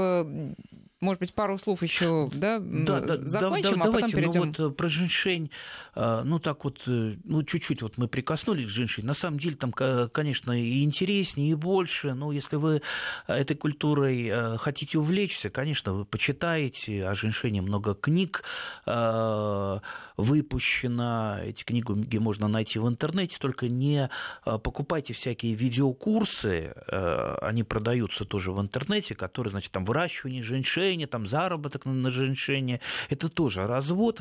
[1.00, 4.54] может быть, пару слов еще, да, да, да закончим, да, а давайте, потом перейдем.
[4.56, 5.50] Ну вот про женьшень,
[5.94, 9.04] ну так вот, ну чуть-чуть вот мы прикоснулись к женьшень.
[9.04, 12.14] На самом деле там, конечно, и интереснее, и больше.
[12.14, 12.82] Но если вы
[13.26, 18.44] этой культурой хотите увлечься, конечно, вы почитаете о женьшене много книг,
[18.86, 19.80] Э,
[20.16, 21.40] выпущена.
[21.42, 24.10] Эти книги можно найти в интернете, только не
[24.44, 30.42] э, покупайте всякие видеокурсы, э, они продаются тоже в интернете, которые, значит, там выращивание
[30.90, 32.80] женьшеня, там заработок на женьшене.
[33.10, 34.20] Это тоже развод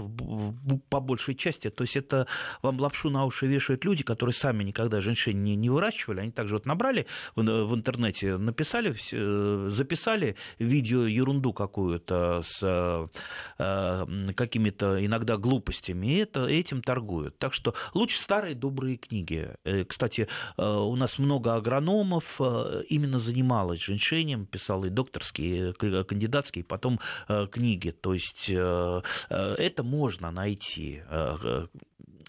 [0.89, 1.69] по большей части.
[1.69, 2.27] То есть это
[2.61, 6.21] вам лапшу на уши вешают люди, которые сами никогда женьшень не, не выращивали.
[6.21, 7.05] Они также вот набрали
[7.35, 8.95] в, в интернете, написали,
[9.69, 13.09] записали видео ерунду какую-то с
[14.35, 17.37] какими-то иногда глупостями, и это, этим торгуют.
[17.39, 19.49] Так что лучше старые добрые книги.
[19.63, 20.27] Э, кстати,
[20.57, 26.99] э, у нас много агрономов э, именно занималось женьшенем, писал и докторские, и кандидатские, потом
[27.51, 27.91] книги.
[27.91, 31.01] То есть это можно найти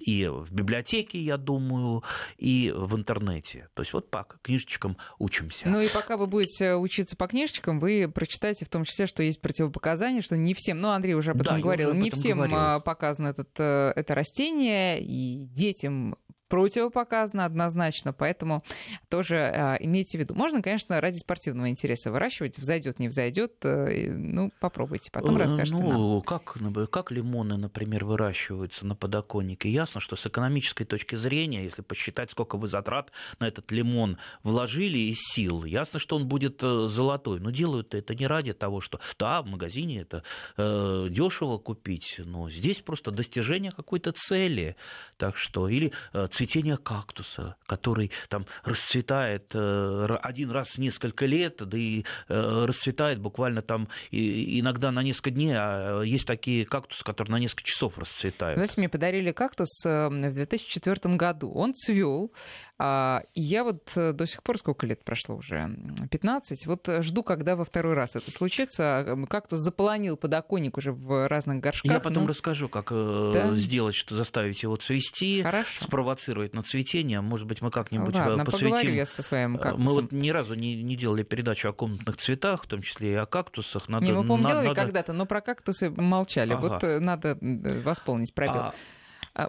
[0.00, 2.02] и в библиотеке, я думаю,
[2.38, 3.68] и в интернете.
[3.74, 5.68] То есть вот по книжечкам учимся.
[5.68, 9.40] Ну и пока вы будете учиться по книжечкам, вы прочитаете в том числе, что есть
[9.40, 12.56] противопоказания, что не всем, ну Андрей уже об этом да, говорил, не всем говорил.
[12.58, 16.16] А, показано этот, э, это растение, и детям
[16.50, 18.62] противопоказано однозначно, поэтому
[19.08, 20.34] тоже э, имейте в виду.
[20.34, 25.82] Можно, конечно, ради спортивного интереса выращивать, взойдет, не взойдет, э, ну, попробуйте, потом э, расскажете
[25.82, 26.22] ну, нам.
[26.22, 26.56] Как,
[26.90, 29.70] как лимоны, например, выращиваются на подоконнике?
[29.70, 34.98] Ясно, что с экономической точки зрения, если посчитать, сколько вы затрат на этот лимон вложили
[34.98, 37.38] из сил, ясно, что он будет э, золотой.
[37.38, 40.24] Но делают это не ради того, что да, в магазине это
[40.56, 44.74] э, дешево купить, но здесь просто достижение какой-то цели.
[45.16, 51.56] Так что, или э, цветение кактуса, который там расцветает э, один раз в несколько лет,
[51.58, 57.32] да и э, расцветает буквально там иногда на несколько дней, а есть такие кактусы, которые
[57.32, 58.56] на несколько часов расцветают.
[58.56, 61.52] Знаете, мне подарили кактус э, в 2004 году.
[61.52, 62.32] Он цвел,
[62.78, 65.76] а, и я вот до сих пор, сколько лет прошло уже,
[66.10, 69.18] 15, вот жду, когда во второй раз это случится.
[69.28, 71.92] Кактус заполонил подоконник уже в разных горшках.
[71.92, 72.30] Я потом ну...
[72.30, 73.54] расскажу, как да?
[73.56, 75.84] сделать, что заставить его цвести, Хорошо.
[75.84, 77.20] спровоцировать провоцирует на цветение.
[77.20, 78.94] Может быть, мы как-нибудь Ладно, посвятим...
[78.94, 79.86] я со своим кактусом.
[79.86, 83.14] Мы вот ни разу не, не делали передачу о комнатных цветах, в том числе и
[83.14, 83.88] о кактусах.
[83.88, 84.80] Надо, не, мы, делали надо...
[84.80, 86.52] когда-то, но про кактусы молчали.
[86.52, 86.60] Ага.
[86.60, 88.54] Вот э, надо восполнить пробел.
[88.54, 88.74] А а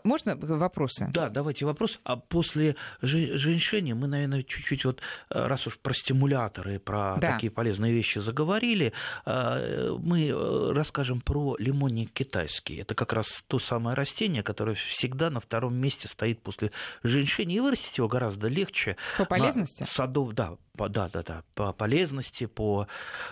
[0.03, 1.07] можно вопросы?
[1.11, 1.99] Да, давайте вопрос.
[2.03, 7.33] А после женьшения мы, наверное, чуть-чуть вот, э, раз уж про стимуляторы, про да.
[7.33, 8.93] такие полезные вещи заговорили,
[9.25, 12.77] э, мы э, расскажем про лимонник китайский.
[12.77, 16.71] Это как раз то самое растение, которое всегда на втором месте стоит после
[17.03, 18.97] женьшения, и вырастить его гораздо легче.
[19.17, 19.85] По полезности?
[19.87, 22.87] Садов, да, по, да, да, да, по полезности, по,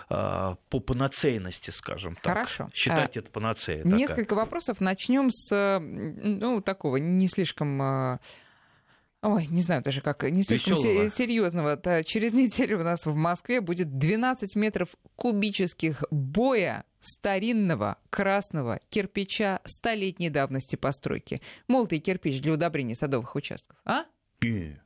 [0.08, 2.34] по панацейности, скажем так.
[2.34, 2.70] Хорошо.
[2.74, 3.82] Считать а, это панацея.
[3.84, 4.38] Несколько такая.
[4.40, 4.80] вопросов.
[4.80, 8.20] Начнем с ну, такого не слишком а,
[9.22, 11.10] Ой, не знаю даже как, не слишком Веселого.
[11.10, 12.04] серьезного.
[12.04, 20.30] Через неделю у нас в Москве будет 12 метров кубических боя старинного красного кирпича столетней
[20.30, 21.42] давности постройки.
[21.68, 23.76] Молотый кирпич для удобрения садовых участков.
[23.84, 24.04] А?
[24.42, 24.76] И...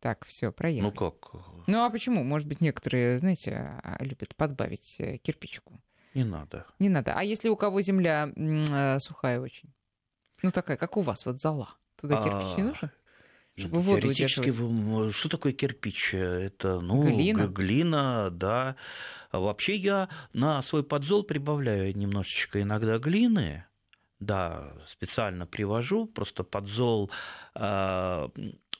[0.00, 0.82] Так, все, проехали.
[0.82, 1.32] Ну как?
[1.66, 2.22] Ну а почему?
[2.22, 5.80] Может быть, некоторые, знаете, а, любят подбавить э, кирпичку.
[6.14, 6.66] Не надо.
[6.78, 7.14] Не надо.
[7.14, 9.72] А если у кого земля э, сухая очень?
[10.42, 11.70] Ну, такая, как у вас, вот зала.
[12.00, 12.90] Туда кирпич не нужен?
[13.56, 15.14] Чтобы воду Теоретически, удерживать.
[15.14, 16.14] что такое кирпич?
[16.14, 17.48] Это, ну, глина.
[17.48, 18.76] глина, да.
[19.30, 23.64] А вообще я на свой подзол прибавляю немножечко иногда глины,
[24.20, 27.10] да, специально привожу, просто подзол
[27.56, 28.28] э,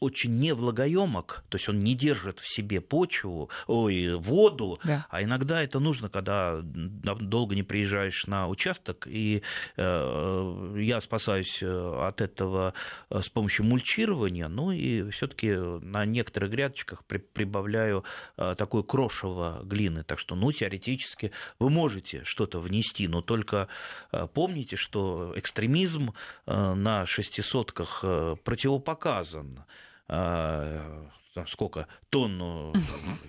[0.00, 5.06] очень невлагоемок, то есть он не держит в себе почву, ой, воду, да.
[5.10, 9.42] а иногда это нужно, когда долго не приезжаешь на участок, и
[9.76, 12.74] э, я спасаюсь э, от этого
[13.10, 18.04] э, с помощью мульчирования, ну и все-таки на некоторых грядочках при, прибавляю
[18.36, 23.68] э, такое крошево глины, так что, ну, теоретически вы можете что-то внести, но только
[24.12, 26.12] э, помните, что экстремизм
[26.46, 28.04] на шестисотках
[28.44, 29.64] противопоказан.
[30.08, 31.06] А,
[31.46, 32.72] сколько, тонну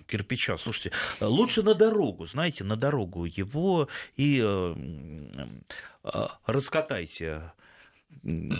[0.07, 0.57] кирпича.
[0.57, 7.51] Слушайте, лучше на дорогу, знаете, на дорогу его и э, раскатайте.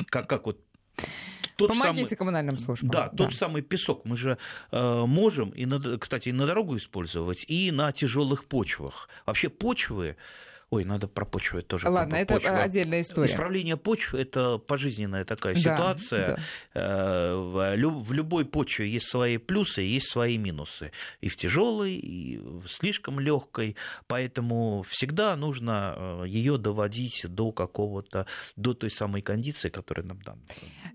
[0.10, 0.60] Как, как вот
[1.56, 2.90] тот Помогите самый, коммунальным службам.
[2.90, 4.38] Да, да, тот же самый песок мы же
[4.72, 9.10] э, можем, и на, кстати, и на дорогу использовать, и на тяжелых почвах.
[9.26, 10.16] Вообще почвы
[10.72, 11.90] Ой, надо про почву тоже.
[11.90, 12.62] Ладно, это почва.
[12.62, 13.28] отдельная история.
[13.28, 16.28] Исправление почв– это пожизненная такая Да, ситуация.
[16.28, 16.38] да.
[16.80, 20.92] Э, В лю- в любой почве есть свои плюсы, есть свои минусы.
[21.22, 23.76] И в тяжелой, и в слишком легкой.
[24.08, 30.40] Поэтому всегда нужно ее доводить до какого-то, до той самой кондиции, которая нам там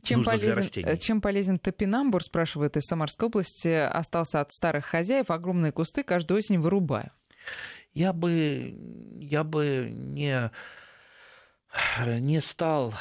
[0.04, 0.88] Чем нужна для полезен, растений.
[0.88, 6.38] э, чем полезен топинамбур, спрашивает из Самарской области, остался от старых хозяев, огромные кусты каждую
[6.38, 7.10] осень вырубаю.
[7.94, 8.74] Я бы,
[9.20, 10.50] я бы не,
[12.18, 12.92] не стал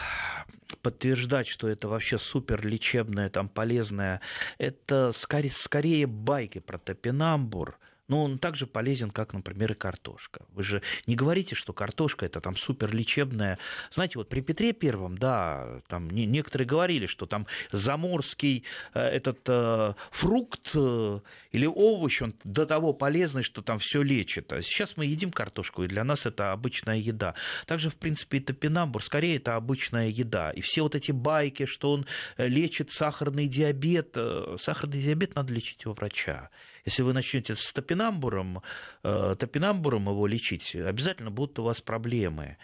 [0.83, 4.21] подтверждать, что это вообще супер лечебное, там, полезное.
[4.59, 7.79] Это скорее, скорее байки про топинамбур.
[8.09, 10.45] Но он также полезен, как, например, и картошка.
[10.49, 13.57] Вы же не говорите, что картошка это там супер лечебная.
[13.91, 19.39] Знаете, вот при Петре Первом, да, там не- некоторые говорили, что там заморский э, этот
[19.47, 21.19] э, фрукт э,
[21.51, 24.51] или овощ, он до того полезный, что там все лечит.
[24.51, 27.35] А сейчас мы едим картошку, и для нас это обычная еда.
[27.65, 30.51] Также, в принципе, и топинамбур, скорее, это обычная еда.
[30.51, 32.05] И все вот эти байки, что он
[32.37, 34.11] э, лечит сахарный диабет.
[34.15, 36.49] э, Сахарный диабет надо лечить у врача.
[36.85, 38.61] Если вы начнете с топинамбуром,
[39.03, 42.57] э, топинамбуром его лечить, обязательно будут у вас проблемы.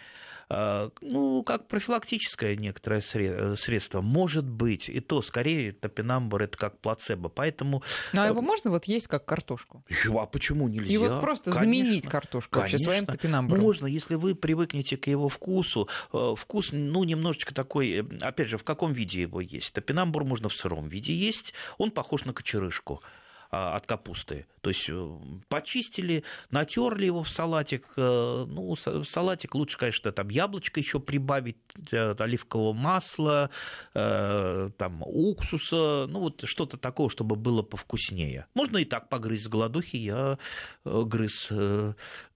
[0.50, 6.78] Э, Ну, как профилактическое некоторое э, средство, может быть, и то скорее топинамбур это как
[6.80, 7.28] плацебо.
[7.30, 9.84] Поэтому Ну, а его можно вот есть как картошку?
[10.14, 10.92] а почему нельзя?
[10.92, 11.60] И вот просто Конечно.
[11.60, 13.12] заменить картошку вообще своим Конечно.
[13.22, 13.62] топинамбуром.
[13.62, 15.88] Можно, если вы привыкнете к его вкусу.
[16.10, 19.72] Вкус, ну, немножечко такой, опять же, в каком виде его есть?
[19.72, 23.02] Топинамбур можно в сыром виде есть, он похож на кочерышку
[23.50, 24.46] от капусты.
[24.60, 27.86] То есть э, почистили, натерли его в салатик.
[27.96, 31.56] э, Ну, в салатик лучше, конечно, там яблочко еще прибавить,
[31.90, 33.50] э, оливкового масла,
[33.92, 38.46] там уксуса, ну вот что-то такого, чтобы было повкуснее.
[38.54, 40.38] Можно и так погрызть с голодухи, я
[40.84, 41.48] грыз,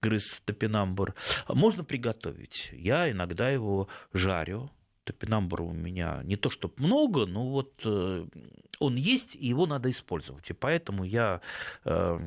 [0.01, 1.15] грыз топинамбур.
[1.47, 2.69] Можно приготовить.
[2.73, 4.71] Я иногда его жарю.
[5.05, 8.25] Топинамбура у меня не то чтобы много, но вот э,
[8.79, 10.49] он есть, и его надо использовать.
[10.49, 11.41] И поэтому я
[11.85, 12.19] э,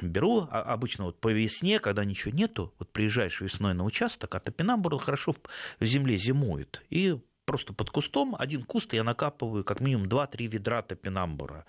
[0.00, 4.40] беру а- обычно вот по весне, когда ничего нету, вот приезжаешь весной на участок, а
[4.40, 5.36] топинамбур хорошо в
[5.80, 6.82] в земле зимует.
[6.90, 11.64] И просто под кустом, один куст я накапываю как минимум 2-3 ведра топинамбура.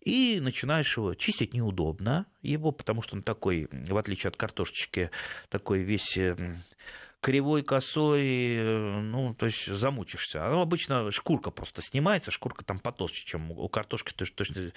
[0.00, 5.10] И начинаешь его чистить неудобно его, потому что он такой, в отличие от картошечки,
[5.50, 6.36] такой весь э,
[7.20, 10.44] кривой, косой, э, ну, то есть замучишься.
[10.44, 14.72] А обычно шкурка просто снимается, шкурка там потолще, чем у картошки, то есть точно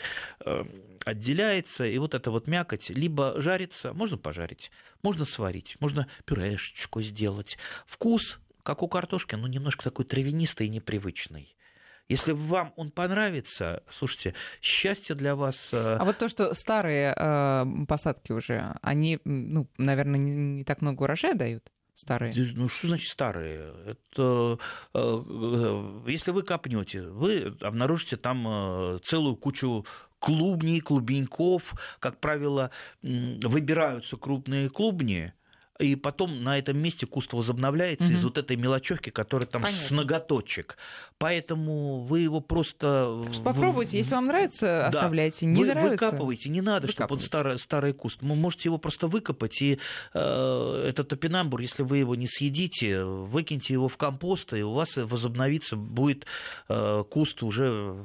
[0.45, 0.63] э,
[1.05, 4.71] отделяется, и вот эта вот мякоть либо жарится, можно пожарить,
[5.03, 7.57] можно сварить, можно пюрешечку сделать.
[7.85, 11.55] Вкус, как у картошки, но немножко такой травянистый и непривычный.
[12.09, 15.69] Если вам он понравится, слушайте, счастье для вас.
[15.73, 20.81] э, А вот то, что старые э, посадки уже, они, ну, наверное, не, не так
[20.81, 21.71] много урожая дают?
[22.01, 22.33] Старые.
[22.55, 23.73] Ну, что значит старые?
[23.85, 24.57] Это,
[24.95, 29.85] э, э, если вы копнете, вы обнаружите там э, целую кучу
[30.17, 31.75] клубней, клубеньков.
[31.99, 32.71] Как правило,
[33.03, 35.31] выбираются крупные клубни,
[35.81, 38.13] и потом на этом месте куст возобновляется Мгм.
[38.15, 39.97] из вот этой мелочевки, которая там с Понятно.
[39.97, 40.77] ноготочек.
[41.17, 43.21] Поэтому вы его просто...
[43.43, 44.87] Попробуйте, если вам нравится, Да.
[44.87, 45.45] оставляйте.
[45.45, 46.05] Не вы нравится.
[46.05, 47.27] выкапывайте, не надо, чтобы он выкапывайте.
[47.27, 48.17] старый, старый куст.
[48.21, 49.77] Вы можете его просто выкопать, и
[50.13, 54.97] э, этот топинамбур, если вы его не съедите, выкиньте его в компост, и у вас
[54.97, 56.25] возобновится, будет
[56.69, 58.03] э, куст уже,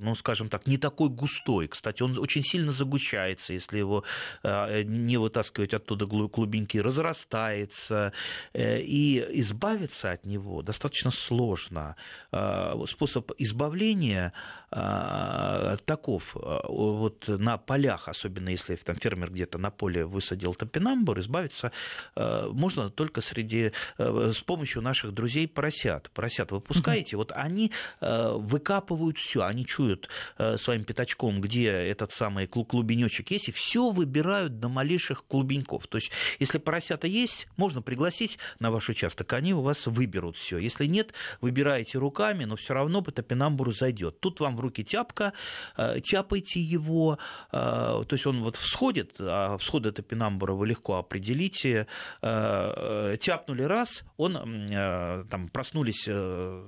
[0.00, 1.68] ну, скажем так, не такой густой.
[1.68, 4.04] Кстати, он очень сильно загущается, если его
[4.42, 8.12] э, не вытаскивать оттуда клубеньки, разрастается,
[8.54, 11.96] э, и избавиться от него достаточно сложно.
[12.32, 14.32] Э, Способ избавления
[14.70, 16.36] э, таков.
[16.36, 21.72] Э, Вот на полях, особенно если там фермер где-то на поле высадил топинамбур, избавиться
[22.16, 26.10] можно только среди, с помощью наших друзей поросят.
[26.10, 30.08] Поросят выпускаете, вот они выкапывают все, они чуют
[30.56, 35.86] своим пятачком, где этот самый клу- клубенечек есть, и все выбирают до малейших клубеньков.
[35.86, 36.10] То есть,
[36.40, 40.58] если поросята есть, можно пригласить на ваш участок, они у вас выберут все.
[40.58, 44.20] Если нет, выбираете руками, но все равно по топинамбуру зайдет.
[44.20, 45.32] Тут вам в руки тяпка,
[45.76, 47.18] э, тяпайте его,
[47.52, 51.86] э, то есть он вот всходит, а всходы топинамбура вы легко определите.
[52.22, 56.04] Э, Тяпнули раз, он там проснулись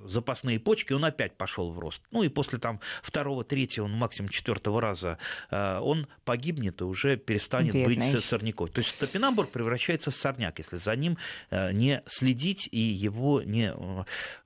[0.08, 2.02] запасные почки, он опять пошел в рост.
[2.10, 5.18] Ну и после там второго, третьего, ну, максимум четвертого раза
[5.50, 8.12] он погибнет и уже перестанет Бедный.
[8.12, 8.68] быть сорняком.
[8.68, 11.18] То есть топинамбур превращается превращается в сорняк, если за ним
[11.50, 13.72] не следить и его не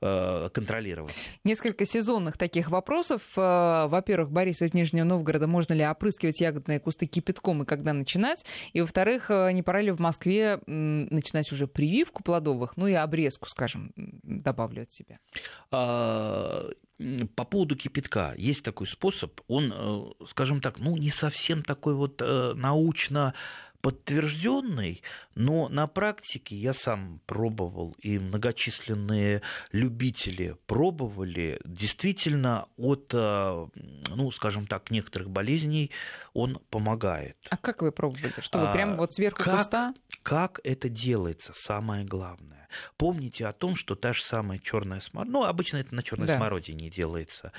[0.01, 1.15] контролировать.
[1.45, 3.23] Несколько сезонных таких вопросов.
[3.35, 8.45] Во-первых, Борис из Нижнего Новгорода, можно ли опрыскивать ягодные кусты кипятком и когда начинать?
[8.73, 13.93] И, во-вторых, не пора ли в Москве начинать уже прививку плодовых, ну и обрезку, скажем,
[13.97, 15.19] добавлю от себя?
[15.71, 16.71] А,
[17.37, 22.21] по поводу кипятка есть такой способ, он, э, скажем так, ну не совсем такой вот
[22.21, 23.35] э, научно
[23.81, 25.03] подтвержденный,
[25.35, 33.67] но на практике я сам пробовал, и многочисленные любители пробовали, действительно от, э,
[34.09, 35.91] ну, скажем так, некоторых болезней
[36.33, 37.37] он помогает.
[37.51, 38.33] А как вы пробовали?
[38.41, 39.95] Что вы прямо вот сверху как, куста?
[40.23, 42.59] Как это делается, самое главное.
[42.97, 46.37] Помните о том, что та же самая черная смородина, ну, обычно это на черной да.
[46.37, 47.53] смородине делается,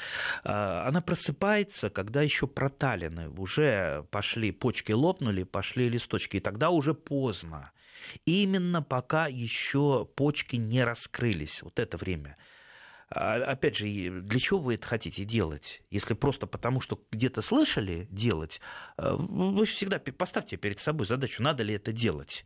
[0.43, 6.93] а, она просыпается, когда еще проталины, уже пошли, почки лопнули, пошли листочки, и тогда уже
[6.93, 7.71] поздно.
[8.25, 12.37] Именно пока еще почки не раскрылись, вот это время.
[13.09, 13.85] А, опять же,
[14.21, 15.81] для чего вы это хотите делать?
[15.89, 18.61] Если просто потому, что где-то слышали делать,
[18.97, 22.45] а, вы всегда поставьте перед собой задачу, надо ли это делать.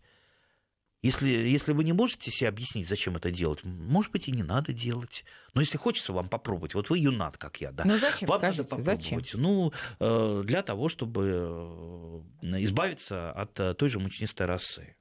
[1.04, 4.72] Если, если вы не можете себе объяснить, зачем это делать, может быть, и не надо
[4.72, 5.26] делать.
[5.54, 7.84] Но если хочется вам попробовать, вот вы юнат, как я, да.
[7.86, 9.22] Ну зачем, вам скажите, надо зачем?
[9.34, 14.96] Ну, э, для того, чтобы э, избавиться от э, той же мучнистой расы.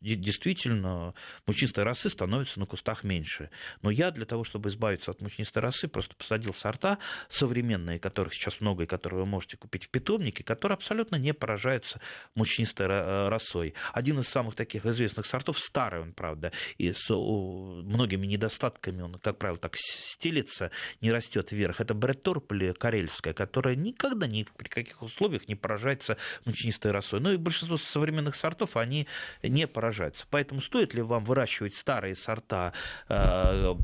[0.00, 1.14] Есть действительно
[1.46, 3.50] мучнистой росы становится на кустах меньше.
[3.82, 8.60] Но я для того, чтобы избавиться от мучнистой росы, просто посадил сорта современные, которых сейчас
[8.60, 12.00] много и которые вы можете купить в питомнике, которые абсолютно не поражаются
[12.34, 13.74] мучнистой э, росой.
[13.92, 19.38] Один из самых таких известных сортов, старый он, правда, и с многими недостатками, он, как
[19.38, 20.70] правило, так стелится,
[21.00, 21.80] не растет вверх.
[21.80, 27.20] Это Бретторп или Карельская, которая никогда ни при каких условиях не поражается мучнистой росой.
[27.20, 29.06] Ну и большинство современных сортов, они
[29.42, 30.24] не поражаются.
[30.30, 32.72] Поэтому стоит ли вам выращивать старые сорта,
[33.10, 33.74] э,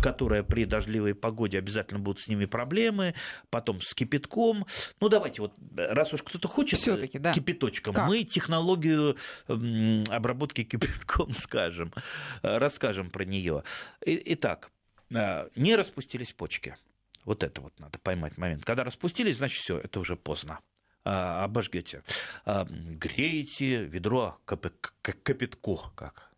[0.00, 3.16] которые при дождливой погоде обязательно будут с ними проблемы,
[3.50, 4.66] потом с кипятком.
[5.00, 6.78] Ну, давайте вот, раз уж кто-то хочет
[7.14, 7.32] да.
[7.32, 8.06] кипяточком, как?
[8.06, 9.16] мы технологию
[9.48, 11.92] обработки кипятком скажем,
[12.44, 13.64] э, расскажем про нее.
[14.06, 14.70] Итак,
[15.10, 16.76] э, не распустились почки.
[17.24, 18.64] Вот это вот надо поймать момент.
[18.64, 20.60] Когда распустились, значит, все, это уже поздно.
[21.04, 22.02] А, обожгете.
[22.44, 26.30] А, греете ведро кипятку, как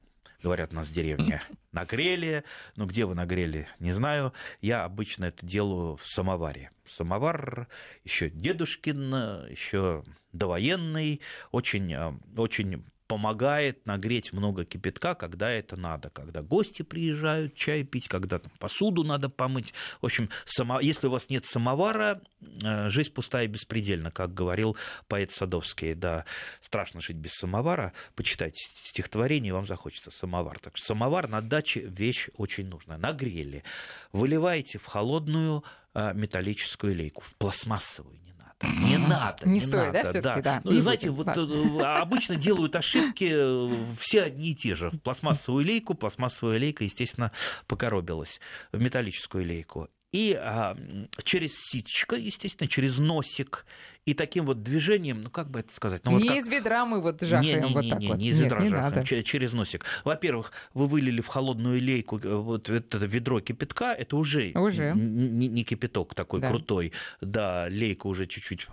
[0.43, 1.43] говорят у нас в деревне,
[1.73, 2.45] нагрели.
[2.77, 4.33] Ну, где вы нагрели, не знаю.
[4.61, 6.71] Я обычно это делаю в самоваре.
[6.87, 7.69] Самовар
[8.05, 12.85] еще дедушкин, еще довоенный, очень, а, очень
[13.15, 19.05] помогает нагреть много кипятка, когда это надо, когда гости приезжают чай пить, когда там посуду
[19.05, 19.73] надо помыть.
[20.01, 20.81] В общем, само...
[20.81, 22.21] если у вас нет самовара,
[22.65, 25.95] э, жизнь пустая и беспредельна, как говорил поэт Садовский.
[25.95, 26.25] Да,
[26.61, 27.93] страшно жить без самовара.
[28.17, 30.59] Почитайте стихотворение, вам захочется самовар.
[30.59, 32.99] Так что самовар на даче вещь очень нужная.
[32.99, 33.63] Нагрели.
[34.11, 35.63] Выливаете в холодную
[35.95, 38.19] э, металлическую лейку, в пластмассовую,
[38.65, 39.47] не надо.
[39.47, 40.55] Не, не стоит, надо, да, все-таки, да.
[40.57, 40.61] да.
[40.65, 41.35] Ну, знаете, вот да.
[41.37, 44.91] Э, обычно делают ошибки э, все одни и те же.
[45.03, 47.33] Пластмассовую лейку, пластмассовая лейка, естественно,
[47.67, 48.41] покоробилась
[48.73, 49.89] в металлическую лейку.
[50.15, 50.77] И а,
[51.25, 53.67] через ситечко, естественно, через носик
[54.07, 56.05] и таким вот движением, ну как бы это сказать?
[56.05, 56.37] Ну, вот не как...
[56.37, 58.19] из ведра мы вот жахаем не, не, вот так не, вот.
[58.19, 59.25] Не из ведра Нет, жахаем, надо.
[59.25, 59.85] через носик.
[60.05, 64.93] Во-первых, вы вылили в холодную лейку э, вот это ведро кипятка, это уже, уже.
[64.95, 66.49] Не, не кипяток такой да.
[66.49, 68.69] крутой, да, лейка уже чуть-чуть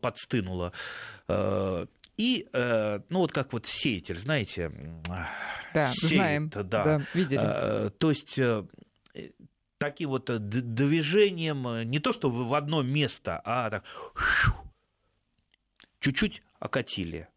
[0.00, 0.72] подстынула.
[1.26, 4.70] Э, и, э, ну, вот как вот сеятель, знаете,
[5.74, 7.90] да, сеет, знаем, да, да, видели.
[7.98, 8.38] То есть
[9.78, 13.84] таким вот движением, не то что в одно место, а так
[16.00, 17.28] чуть-чуть окатили.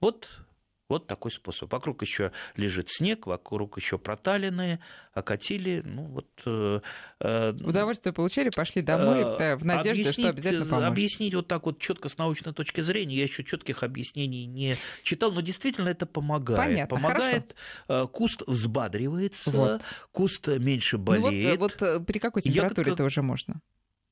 [0.00, 0.46] Вот
[0.88, 1.70] вот такой способ.
[1.72, 4.80] Вокруг еще лежит снег, вокруг еще проталины,
[5.12, 5.82] окатили.
[5.84, 6.80] Ну, вот, э,
[7.20, 10.90] э Удовольствие получили, пошли домой э, в надежде, что обязательно поможет.
[10.90, 15.32] Объяснить вот так вот четко с научной точки зрения, я еще четких объяснений не читал,
[15.32, 16.58] но действительно это помогает.
[16.58, 17.54] Понятно, помогает,
[17.86, 18.04] хорошо.
[18.04, 19.82] Э, куст взбадривается, вот.
[20.12, 21.58] куст меньше болеет.
[21.58, 23.60] Ну, вот, вот при какой температуре это уже можно?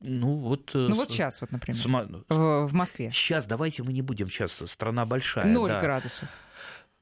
[0.01, 2.07] Ну вот, ну, вот сейчас, вот, например, сама...
[2.29, 3.11] в, в Москве.
[3.13, 5.47] Сейчас, давайте мы не будем, сейчас страна большая.
[5.47, 5.81] Ноль да.
[5.81, 6.29] градусов.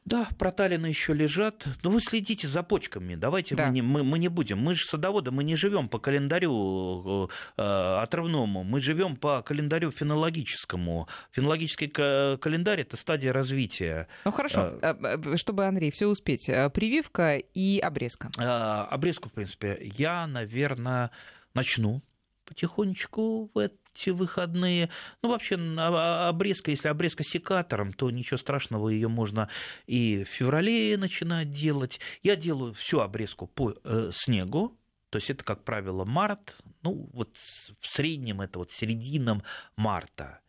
[0.05, 1.67] Да, проталины еще лежат.
[1.83, 3.15] Но вы следите за почками.
[3.15, 3.67] Давайте да.
[3.67, 4.59] мы, не, мы, мы не будем.
[4.59, 8.65] Мы же садоводы, мы не живем по календарю э, отрывному.
[8.65, 11.09] Мы живем по календарю фенологическому.
[11.33, 14.09] Фенологический календарь это стадия развития.
[14.27, 16.51] Ну хорошо, а, э, чтобы, Андрей, все успеть.
[16.51, 18.31] Э, прививка и обрезка.
[18.39, 21.13] Э, обрезку, в принципе, я, наверное,
[21.55, 22.03] начну
[22.45, 23.59] потихонечку в
[23.95, 24.91] эти выходные.
[25.23, 29.49] Ну, вообще, а, обрезка, если обрезка секатором, то ничего страшного, ее можно
[29.87, 32.01] и в феврале начинать делать.
[32.23, 34.77] Я делаю всю обрезку по э, снегу,
[35.11, 39.43] то есть это, как правило, март, ну вот в среднем это вот серединам
[39.77, 40.41] марта.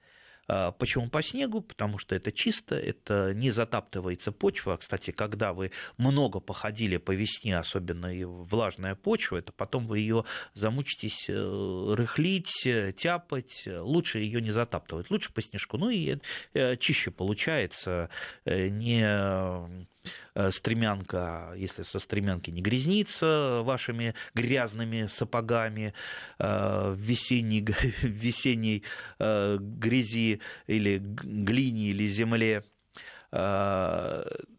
[0.48, 1.62] А, почему по снегу?
[1.62, 4.78] Потому что это чисто, это не затаптывается почва.
[4.78, 10.26] Кстати, когда вы много походили по весне, особенно и влажная почва, это потом вы ее
[10.54, 13.68] замучитесь э, рыхлить, э, тяпать.
[13.68, 15.78] Лучше ее не затаптывать, лучше по снежку.
[15.78, 16.18] Ну и
[16.54, 18.10] э, чище получается,
[18.46, 19.86] не
[20.52, 25.94] стремянка, если со стремянки не грязнится вашими грязными сапогами
[26.40, 27.66] э, в весенней,
[28.02, 28.84] в весенней
[29.20, 32.64] э, грязи или глине или земле.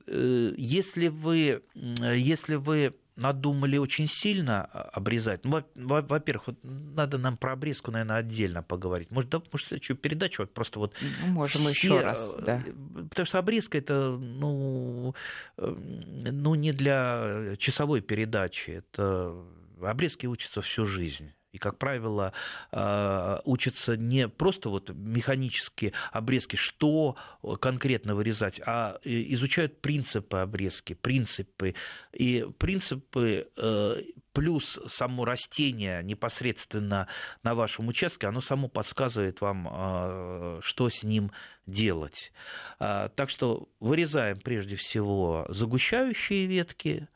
[0.07, 5.45] Если вы, если вы надумали очень сильно обрезать.
[5.45, 9.11] Ну, во-первых, вот надо нам про обрезку, наверное, отдельно поговорить.
[9.11, 10.95] Может, да, может, следующую передачу вот просто вот...
[11.23, 11.71] Ну, можем все...
[11.71, 12.62] еще раз, да.
[13.09, 15.14] Потому что обрезка это, ну,
[15.57, 18.71] ну, не для часовой передачи.
[18.71, 19.35] Это
[19.81, 22.35] обрезки учатся всю жизнь и, как правило,
[22.71, 27.17] а, учатся не просто вот механические обрезки, что
[27.61, 31.75] конкретно вырезать, а изучают принципы обрезки, принципы.
[32.13, 34.03] И принципы э,
[34.33, 37.09] плюс само растение непосредственно
[37.43, 41.33] на вашем участке, оно само подсказывает вам, а, что с ним
[41.67, 42.35] делать.
[42.79, 47.09] А, так что вырезаем прежде всего загущающие ветки,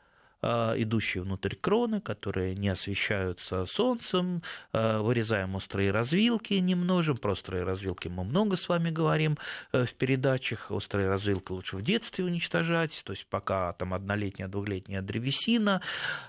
[0.43, 4.41] идущие внутрь кроны, которые не освещаются солнцем,
[4.73, 9.37] а, вырезаем острые развилки, не множим, про острые развилки мы много с вами говорим
[9.71, 15.01] э, в передачах, острые развилки лучше в детстве уничтожать, то есть пока там однолетняя, двухлетняя
[15.01, 15.81] древесина,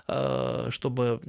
[0.07, 1.19] а, чтобы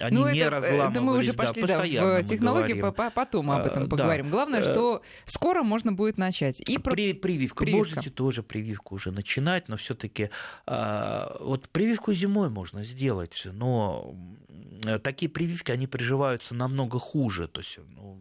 [0.00, 0.90] они ну, не это, разламывались.
[0.90, 4.26] Это мы уже пошли да, в технологии, потом об этом поговорим.
[4.26, 4.32] Да.
[4.32, 6.60] Главное, что скоро можно будет начать.
[6.68, 7.64] И При, прививка.
[7.64, 7.64] прививка.
[7.76, 10.30] Можете тоже прививку уже начинать, но все-таки
[10.66, 14.14] вот прививку зимой зимой можно сделать, но
[15.02, 18.18] такие прививки, они приживаются намного хуже, то есть ну,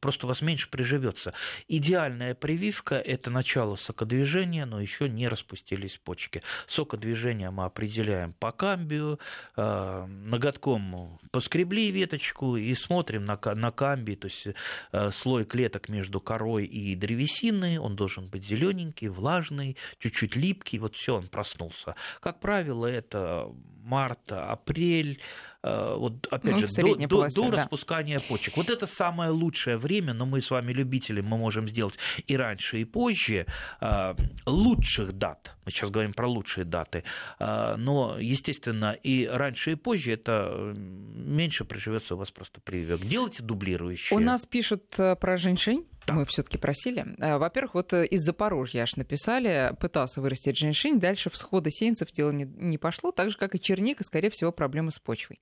[0.00, 1.32] просто у вас меньше приживется.
[1.68, 6.42] Идеальная прививка– это начало сокодвижения, но еще не распустились почки.
[6.66, 9.18] Сокодвижение мы определяем по камбию,
[9.56, 14.48] э, ноготком поскребли веточку и смотрим на, на камбий, то есть
[14.92, 20.96] э, слой клеток между корой и древесиной, он должен быть зелененький, влажный, чуть-чуть липкий, вот
[20.96, 21.94] все, он проснулся.
[22.20, 23.48] Как правило, это
[23.84, 25.20] март, апрель,
[25.64, 27.62] Э, вот опять ну, же, до, полосе, до, до да.
[27.62, 28.56] распускания почек.
[28.56, 32.80] Вот это самое лучшее время, но мы с вами любители, мы можем сделать и раньше,
[32.80, 33.46] и позже.
[33.80, 34.14] Э,
[34.46, 37.04] лучших дат, мы сейчас говорим про лучшие даты,
[37.38, 43.00] э, но, естественно, и раньше, и позже это меньше приживется у вас просто прививок.
[43.00, 44.18] Делайте дублирующие.
[44.18, 45.86] У нас пишут про женьшень.
[46.08, 47.06] Мы все-таки просили.
[47.18, 52.30] Э, во-первых, вот э, из Запорожья аж написали, пытался вырастить женьшень, дальше всхода сеянцев дело
[52.30, 55.40] не, не пошло, так же, как и черника, скорее всего, проблемы с почвой.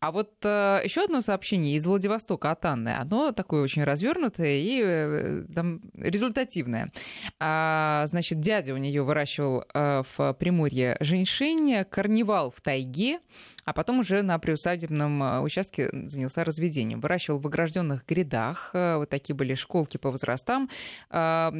[0.00, 5.52] А вот э, еще одно сообщение из Владивостока от Анны, оно такое очень развернутое и
[5.52, 6.92] там, результативное.
[7.40, 13.18] А, значит, дядя у нее выращивал в Приморье женьшень, карнивал в тайге,
[13.64, 17.00] а потом уже на приусадебном э, участке занялся разведением.
[17.00, 20.68] Выращивал в огражденных грядах, э, вот такие были школки по возрастам.
[21.10, 21.52] А,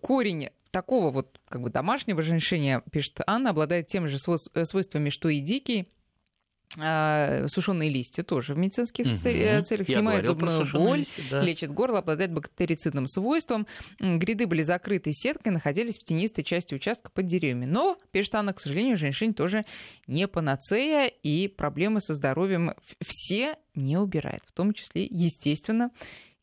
[0.00, 5.28] корень такого вот как бы домашнего женьшеня, пишет Анна, обладает теми же э, свойствами, что
[5.28, 5.88] и дикий,
[6.78, 9.16] а, сушеные листья тоже в медицинских угу.
[9.16, 11.42] целях снимает зубную боль, листья, да.
[11.42, 13.66] лечит горло, обладает бактерицидным свойством.
[14.00, 17.66] Гряды были закрыты сеткой, находились в тенистой части участка под деревьями.
[17.66, 19.64] Но, пишет Анна, к сожалению, женщин тоже
[20.06, 25.90] не панацея, и проблемы со здоровьем все не убирает, в том числе, естественно,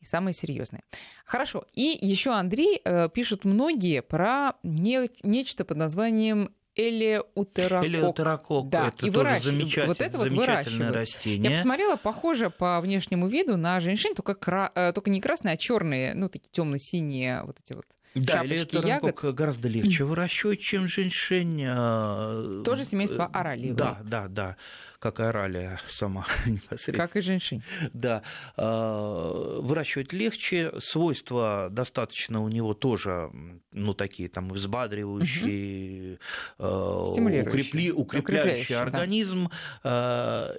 [0.00, 0.82] и самые серьезные.
[1.24, 1.64] Хорошо.
[1.74, 7.86] И еще Андрей э, пишут многие про не, нечто под названием элеутерокок.
[7.86, 9.42] Элеутерокок, да, это и тоже выращ...
[9.42, 11.50] замечательное, вот это вот замечательное растение.
[11.50, 14.72] Я посмотрела, похоже по внешнему виду на женщин, только, кра...
[14.74, 19.18] Э, только не красные, а черные, ну, такие темно-синие вот эти вот да, ягод.
[19.34, 21.64] гораздо легче выращивать, чем женьшень.
[21.66, 23.74] А, тоже семейство оралиевые.
[23.74, 24.56] Да, да, да
[25.02, 26.98] как и оралия сама непосредственно.
[26.98, 27.62] Как и женщин.
[27.92, 28.22] Да.
[28.56, 33.30] А, выращивать легче, свойства достаточно у него тоже,
[33.72, 36.20] ну, такие там взбадривающие,
[36.58, 36.68] угу.
[37.02, 39.50] укрепли, укрепляющие организм.
[39.82, 40.54] Да.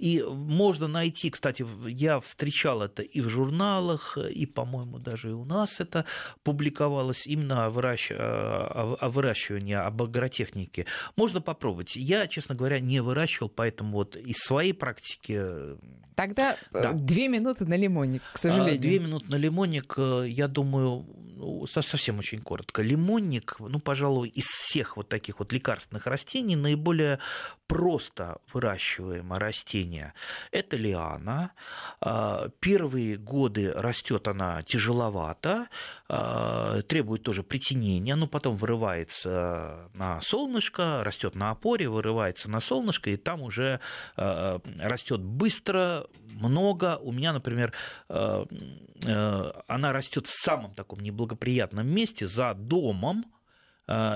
[0.00, 5.44] И можно найти, кстати, я встречал это и в журналах, и, по-моему, даже и у
[5.44, 6.06] нас это
[6.42, 8.10] публиковалось, именно о, выращ...
[8.10, 10.86] о выращивании, об агротехнике.
[11.16, 11.96] Можно попробовать.
[11.96, 15.38] Я, честно говоря, не выращивал, поэтому вот из своей практики...
[16.14, 16.92] Тогда да.
[16.92, 18.80] две минуты на лимонник, к сожалению.
[18.80, 22.82] Две минуты на лимонник, я думаю, ну, совсем очень коротко.
[22.82, 27.18] Лимонник, ну, пожалуй, из всех вот таких вот лекарственных растений наиболее
[27.70, 30.12] просто выращиваемое растение–
[30.50, 31.52] это лиана.
[32.00, 35.68] А, первые годы растет она тяжеловато,
[36.08, 43.10] а, требует тоже притенения, но потом вырывается на солнышко, растет на опоре, вырывается на солнышко,
[43.10, 43.78] и там уже
[44.16, 46.98] а, растет быстро, много.
[47.02, 47.72] У меня, например,
[48.08, 53.26] она растет в самом таком неблагоприятном месте за домом,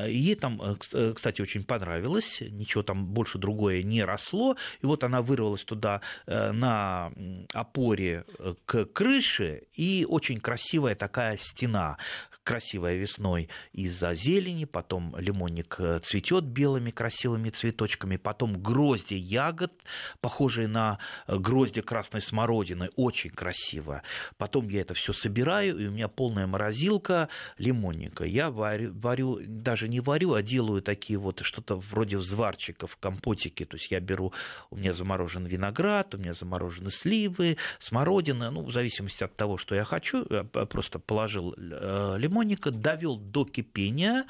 [0.07, 4.57] ей там, э, э, кстати, очень понравилось, ничего там больше другое не росло.
[4.81, 7.12] И вот она вырвалась туда э, на
[7.53, 8.25] опоре
[8.66, 11.97] к крыше, и очень красивая такая стена
[12.45, 19.72] красивая весной из-за зелени, потом лимонник цветет белыми красивыми цветочками, потом грозди ягод,
[20.20, 24.03] похожие на грозди красной смородины, очень красиво.
[24.37, 28.25] Потом я это все собираю, и у меня полная морозилка лимонника.
[28.25, 33.65] Я варю, варю даже не варю, а делаю такие вот что-то вроде взварчиков, компотики.
[33.65, 34.33] То есть я беру,
[34.71, 39.75] у меня заморожен виноград, у меня заморожены сливы, смородина, ну, в зависимости от того, что
[39.75, 44.27] я хочу, я просто положил э, лимонника, довел до кипения,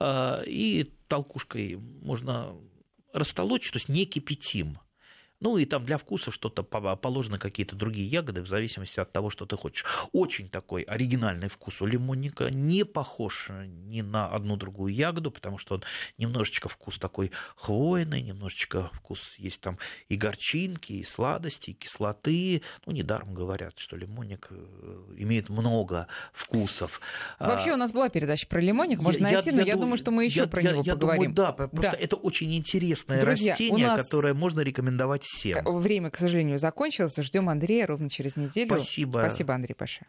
[0.00, 2.54] э, и толкушкой можно
[3.12, 4.78] растолочь, то есть не кипятим.
[5.42, 9.44] Ну и там для вкуса что-то положено, какие-то другие ягоды, в зависимости от того, что
[9.44, 9.84] ты хочешь.
[10.12, 15.74] Очень такой оригинальный вкус у лимонника, не похож ни на одну другую ягоду, потому что
[15.74, 15.82] он
[16.16, 19.78] немножечко вкус такой хвойный, немножечко вкус есть там
[20.08, 22.62] и горчинки, и сладости, и кислоты.
[22.86, 27.00] Ну, недаром говорят, что лимонник э, имеет много вкусов.
[27.40, 29.96] Вообще у нас была передача про лимонник, можно я, найти, я, но я, я думаю,
[29.96, 31.34] что мы еще про я, него я поговорим.
[31.34, 31.98] Думаю, да, просто да.
[31.98, 34.04] это очень интересное Друзья, растение, нас...
[34.04, 35.64] которое можно рекомендовать всем.
[35.64, 37.16] Время, к сожалению, закончилось.
[37.16, 38.76] Ждем Андрея ровно через неделю.
[38.76, 39.18] Спасибо.
[39.18, 40.06] Спасибо, Андрей Паша.